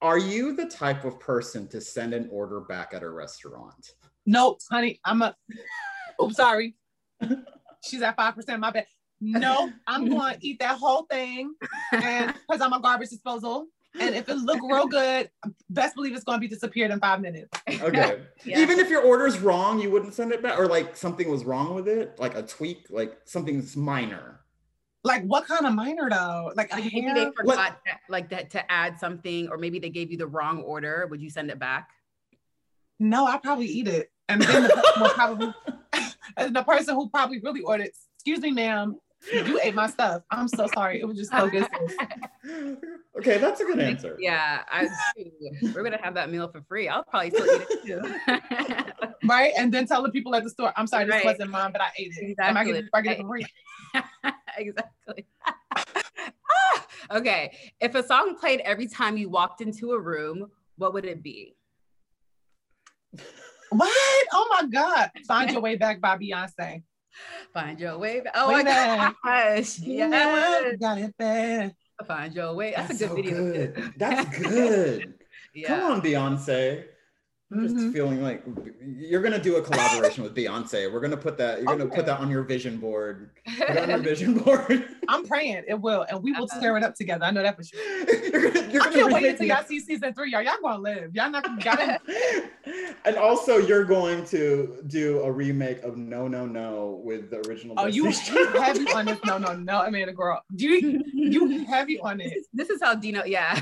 [0.00, 3.92] Are you the type of person to send an order back at a restaurant?
[4.24, 5.36] No, honey, I'm a.
[6.22, 6.76] Oops, sorry.
[7.84, 8.60] She's at five percent.
[8.60, 8.86] My bad.
[9.20, 11.52] No, I'm going to eat that whole thing,
[11.92, 13.66] and because I'm a garbage disposal,
[14.00, 15.28] and if it look real good,
[15.68, 17.50] best believe it's going to be disappeared in five minutes.
[17.68, 18.22] Okay.
[18.46, 18.60] Yeah.
[18.60, 21.74] Even if your order's wrong, you wouldn't send it back, or like something was wrong
[21.74, 24.39] with it, like a tweak, like something's minor.
[25.02, 26.52] Like what kind of minor though?
[26.54, 29.88] Like a Like, maybe they forgot that, like that to add something, or maybe they
[29.88, 31.06] gave you the wrong order.
[31.10, 31.88] Would you send it back?
[32.98, 35.54] No, I probably eat it, and then the person probably,
[36.36, 37.88] and the person who probably really ordered.
[38.16, 38.98] Excuse me, ma'am.
[39.32, 40.22] You ate my stuff.
[40.30, 41.00] I'm so sorry.
[41.00, 41.66] It was just so good.
[43.18, 44.16] okay, that's a good answer.
[44.18, 44.88] Yeah, I,
[45.74, 46.88] we're gonna have that meal for free.
[46.88, 49.12] I'll probably still eat it too.
[49.24, 49.52] right?
[49.58, 51.24] And then tell the people at the store, I'm sorry, this Right.
[51.24, 52.36] wasn't mine, but I ate it.
[52.40, 52.90] Am I getting, Exactly.
[52.98, 53.46] I get it for free?
[54.60, 55.26] exactly.
[56.52, 56.86] Ah,
[57.18, 61.22] okay, if a song played every time you walked into a room, what would it
[61.22, 61.54] be?
[63.70, 64.26] What?
[64.32, 65.10] Oh my God.
[65.26, 66.82] Find Your Way Back by Beyonce.
[67.54, 68.20] Find your way.
[68.20, 68.32] Back.
[68.36, 69.14] Oh Way my back.
[69.24, 69.78] gosh!
[69.80, 71.72] Yeah, got it back.
[72.06, 72.74] Find your way.
[72.76, 73.52] That's, a good so video.
[73.52, 73.92] good.
[73.96, 75.14] That's good.
[75.54, 75.68] yeah.
[75.68, 76.84] Come on, Beyonce.
[77.52, 77.92] Just Mhm.
[77.92, 78.44] feeling like
[78.96, 80.92] you're gonna do a collaboration with Beyonce.
[80.92, 81.58] We're gonna put that.
[81.58, 83.30] You're gonna put that on your vision board.
[83.58, 84.84] Put on your vision board.
[85.10, 86.60] I'm praying it will, and we will Uh-huh.
[86.60, 87.24] tear it up together.
[87.24, 87.78] I know that for sure.
[88.30, 90.30] you're gonna, you're I can't wait until the- y'all see season three.
[90.32, 91.14] Y'all, y'all gonna live.
[91.14, 92.50] Y'all not gonna got it.
[93.04, 97.74] and also, you're going to do a remake of No No No with the original.
[97.78, 99.18] Oh, you Destiny's you heavy on this?
[99.26, 99.78] No, no, no.
[99.80, 100.42] I mean, a girl.
[100.56, 103.24] Do you you heavy on this, this is how Dino.
[103.24, 103.54] Yeah.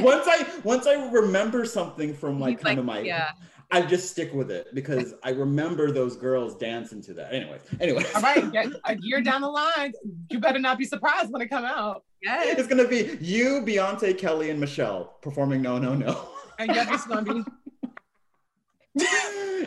[0.00, 3.30] once I once I remember something from like He's kind of my yeah.
[3.72, 7.32] I just stick with it because I remember those girls dancing to that.
[7.32, 8.04] Anyway, anyway.
[8.14, 9.92] All right, get- a year down the line,
[10.30, 12.02] you better not be surprised when it come out.
[12.22, 12.58] Yes.
[12.58, 16.28] It's gonna be you, Beyonce, Kelly, and Michelle performing No No No.
[16.58, 17.44] And yeah, it's gonna be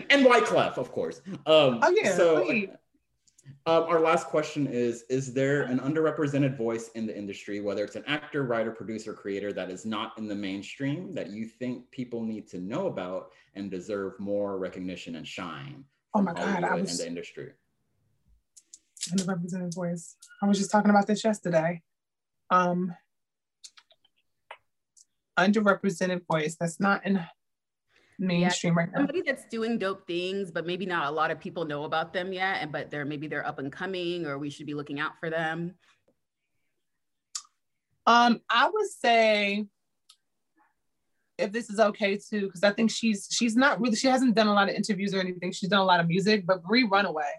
[0.10, 1.22] and Wyclef, of course.
[1.46, 2.16] Um, Oh, yeah.
[2.16, 2.70] So, wait.
[3.66, 7.96] Um, our last question is: Is there an underrepresented voice in the industry, whether it's
[7.96, 12.24] an actor, writer, producer, creator, that is not in the mainstream that you think people
[12.24, 15.86] need to know about and deserve more recognition and shine?
[16.14, 17.54] Oh my God, I was- and the industry.
[19.12, 20.16] underrepresented voice.
[20.42, 21.82] I was just talking about this yesterday.
[22.50, 22.96] Um,
[25.38, 27.26] underrepresented voice that's not in
[28.20, 29.00] mainstream right now.
[29.00, 32.32] somebody that's doing dope things but maybe not a lot of people know about them
[32.34, 35.14] yet and but they're maybe they're up and coming or we should be looking out
[35.20, 35.74] for them
[38.06, 39.66] Um, I would say
[41.38, 44.48] if this is okay too, because I think she's she's not really she hasn't done
[44.48, 45.52] a lot of interviews or anything.
[45.52, 47.32] She's done a lot of music, but Bree Runway,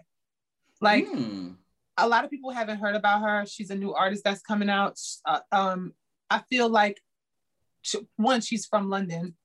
[0.81, 1.51] like Hmm.
[1.97, 3.45] a lot of people haven't heard about her.
[3.45, 4.99] She's a new artist that's coming out.
[5.25, 5.93] Uh, um,
[6.29, 6.99] I feel like
[7.83, 9.35] she, one, she's from London,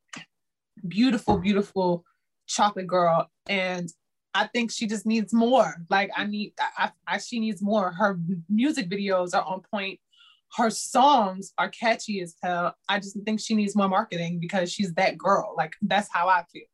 [0.87, 2.05] beautiful, beautiful
[2.47, 3.89] chocolate girl, and
[4.35, 5.75] I think she just needs more.
[5.89, 7.93] Like I need, I, I she needs more.
[7.93, 8.19] Her
[8.49, 9.99] music videos are on point.
[10.57, 12.75] Her songs are catchy as hell.
[12.89, 15.55] I just think she needs more marketing because she's that girl.
[15.57, 16.65] Like that's how I feel.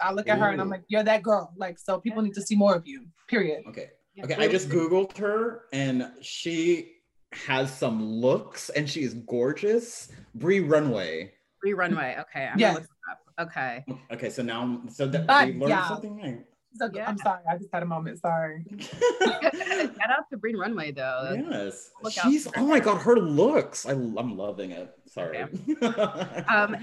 [0.00, 1.52] I look at her and I'm like, you're that girl.
[1.56, 3.06] Like so, people need to see more of you.
[3.28, 3.64] Period.
[3.68, 3.90] Okay.
[4.22, 4.34] Okay.
[4.36, 6.92] I just googled her, and she
[7.32, 10.10] has some looks, and she is gorgeous.
[10.34, 11.32] Bree Runway.
[11.60, 12.86] Free runway okay i'm Yes.
[13.38, 13.92] Gonna look it up.
[13.92, 15.88] okay Okay, so now, so that But, we learned yeah.
[15.88, 16.16] something.
[16.16, 16.44] Right?
[16.78, 17.08] So, Yeah.
[17.08, 17.40] I'm sorry.
[17.50, 18.20] I just had a moment.
[18.20, 18.62] Sorry.
[19.24, 22.46] shout out to green runway though yes, Look she's.
[22.56, 23.86] Oh my god, her looks.
[23.86, 24.94] I, I'm loving it.
[25.06, 25.40] Sorry.
[25.42, 25.50] um,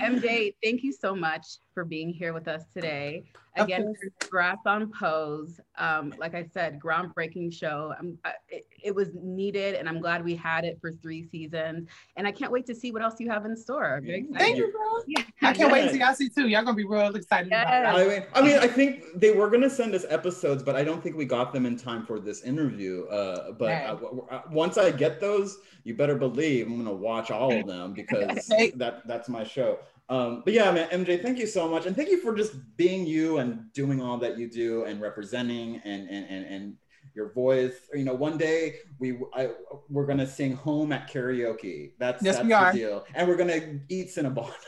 [0.01, 3.25] MJ, thank you so much for being here with us today.
[3.55, 3.97] Of Again, course.
[4.19, 5.59] congrats on Pose.
[5.77, 7.93] Um, like I said, groundbreaking show.
[7.99, 11.87] Um, I, it, it was needed, and I'm glad we had it for three seasons.
[12.17, 13.97] And I can't wait to see what else you have in store.
[13.97, 15.03] I'm Thank you, bro.
[15.07, 15.23] Yeah.
[15.43, 16.07] I can't wait to see Yeah.
[16.07, 16.47] y'all see too.
[16.47, 17.63] Y'all gonna be real excited Yes.
[17.67, 18.09] about I that.
[18.09, 21.15] mean, I mean, I think they were gonna send us episodes, but I don't think
[21.15, 23.05] we got them in time for this interview.
[23.05, 23.83] Uh, but Right.
[23.85, 27.53] uh, w- w- uh, once I get those, you better believe I'm gonna watch all
[27.55, 28.47] of them because
[28.77, 29.77] that that's my show.
[30.09, 33.05] Um, but yeah, man, MJ, thank you so much, and thank you for just being
[33.05, 36.73] you and doing all that you do and representing and and and, and
[37.15, 37.73] your voice.
[37.93, 39.49] You know, one day we I,
[39.89, 41.93] we're gonna sing home at karaoke.
[41.99, 42.71] That's Yes, that's we the are.
[42.73, 44.51] deal, and we're gonna eat Cinnabon.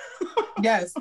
[0.64, 0.94] Yes,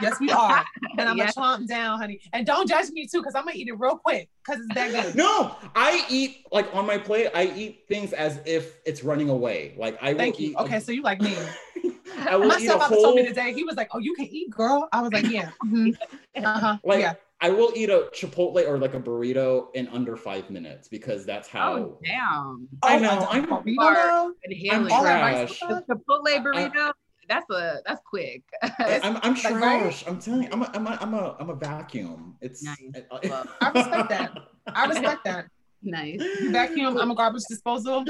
[0.00, 0.64] yes, we are.
[0.96, 1.34] And I'm Yes.
[1.34, 2.18] gonna chomp down, honey.
[2.32, 4.90] And don't judge me too, because I'm gonna eat it real quick because it's that
[4.90, 5.14] good.
[5.14, 7.28] No, I eat like on my plate.
[7.34, 9.74] I eat things as if it's running away.
[9.76, 10.48] Like I will Thank you.
[10.52, 10.56] eat.
[10.56, 11.36] Okay, so you like me.
[12.28, 14.26] I will My eat a stepfather told me today, he was like, Oh, you can
[14.26, 14.88] eat, girl.
[14.92, 15.50] I was like, Yeah.
[15.64, 15.96] mhm.
[16.36, 16.78] Uh-huh.
[16.84, 17.14] Like yeah.
[17.40, 21.48] I will eat a Chipotle or like a burrito in under five minutes because that's
[21.48, 21.74] how.
[21.74, 22.68] Oh, damn.
[22.82, 23.94] I know, a I'm- burrito, Far.
[23.94, 24.32] though?
[24.44, 24.92] Inhaling.
[24.92, 25.56] all that rice trash.
[25.58, 25.82] stuff?
[25.88, 26.92] The Chipotle burrito,
[27.28, 28.42] that's a that's quick.
[28.62, 29.82] I- I'm, I'm Like, right?
[29.82, 30.04] trash.
[30.06, 32.36] I'm telling you, I'm a, I'm a, I'm a, I'm a vacuum.
[32.40, 32.62] It's.
[32.62, 32.78] Nice.
[33.10, 34.38] I, I respect that.
[34.74, 35.46] I respect that.
[35.82, 36.20] nice.
[36.20, 38.04] You vacuum, I'm a garbage disposal.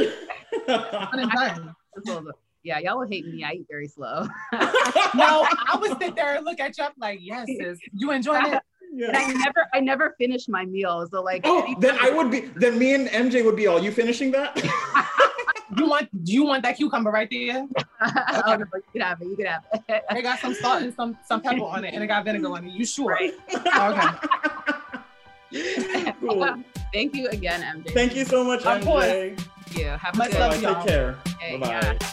[2.64, 2.84] One and done.
[2.84, 3.44] Yeah, y'all will hate me.
[3.44, 4.26] I eat very slow.
[5.14, 7.78] No, I would sit there and look at you I'm like, yes, sis.
[7.92, 8.62] You enjoying it?
[9.08, 11.10] And I never I never finish my meals.
[11.12, 12.40] So like Oh, then I would be.
[12.40, 13.82] Then me and MJ would be all.
[13.82, 14.56] You finishing that?
[15.76, 17.66] You want do you want that cucumber right there?
[18.02, 19.28] oh, no, you can have it.
[19.28, 20.04] You can have it.
[20.10, 22.66] It got some salt and some some pepper on it, and it got vinegar on
[22.66, 22.72] it.
[22.72, 23.12] You sure?
[23.12, 23.32] Right.
[25.52, 26.12] Okay.
[26.20, 26.54] cool.
[26.92, 27.90] Thank you again, MJ.
[27.92, 29.04] Thank you so much, Of course.
[29.06, 29.40] MJ.
[29.40, 29.86] Thank you.
[29.86, 31.18] Have a Much good love, Take care.
[31.36, 31.96] Okay, Bye bye.
[32.00, 32.12] yeah.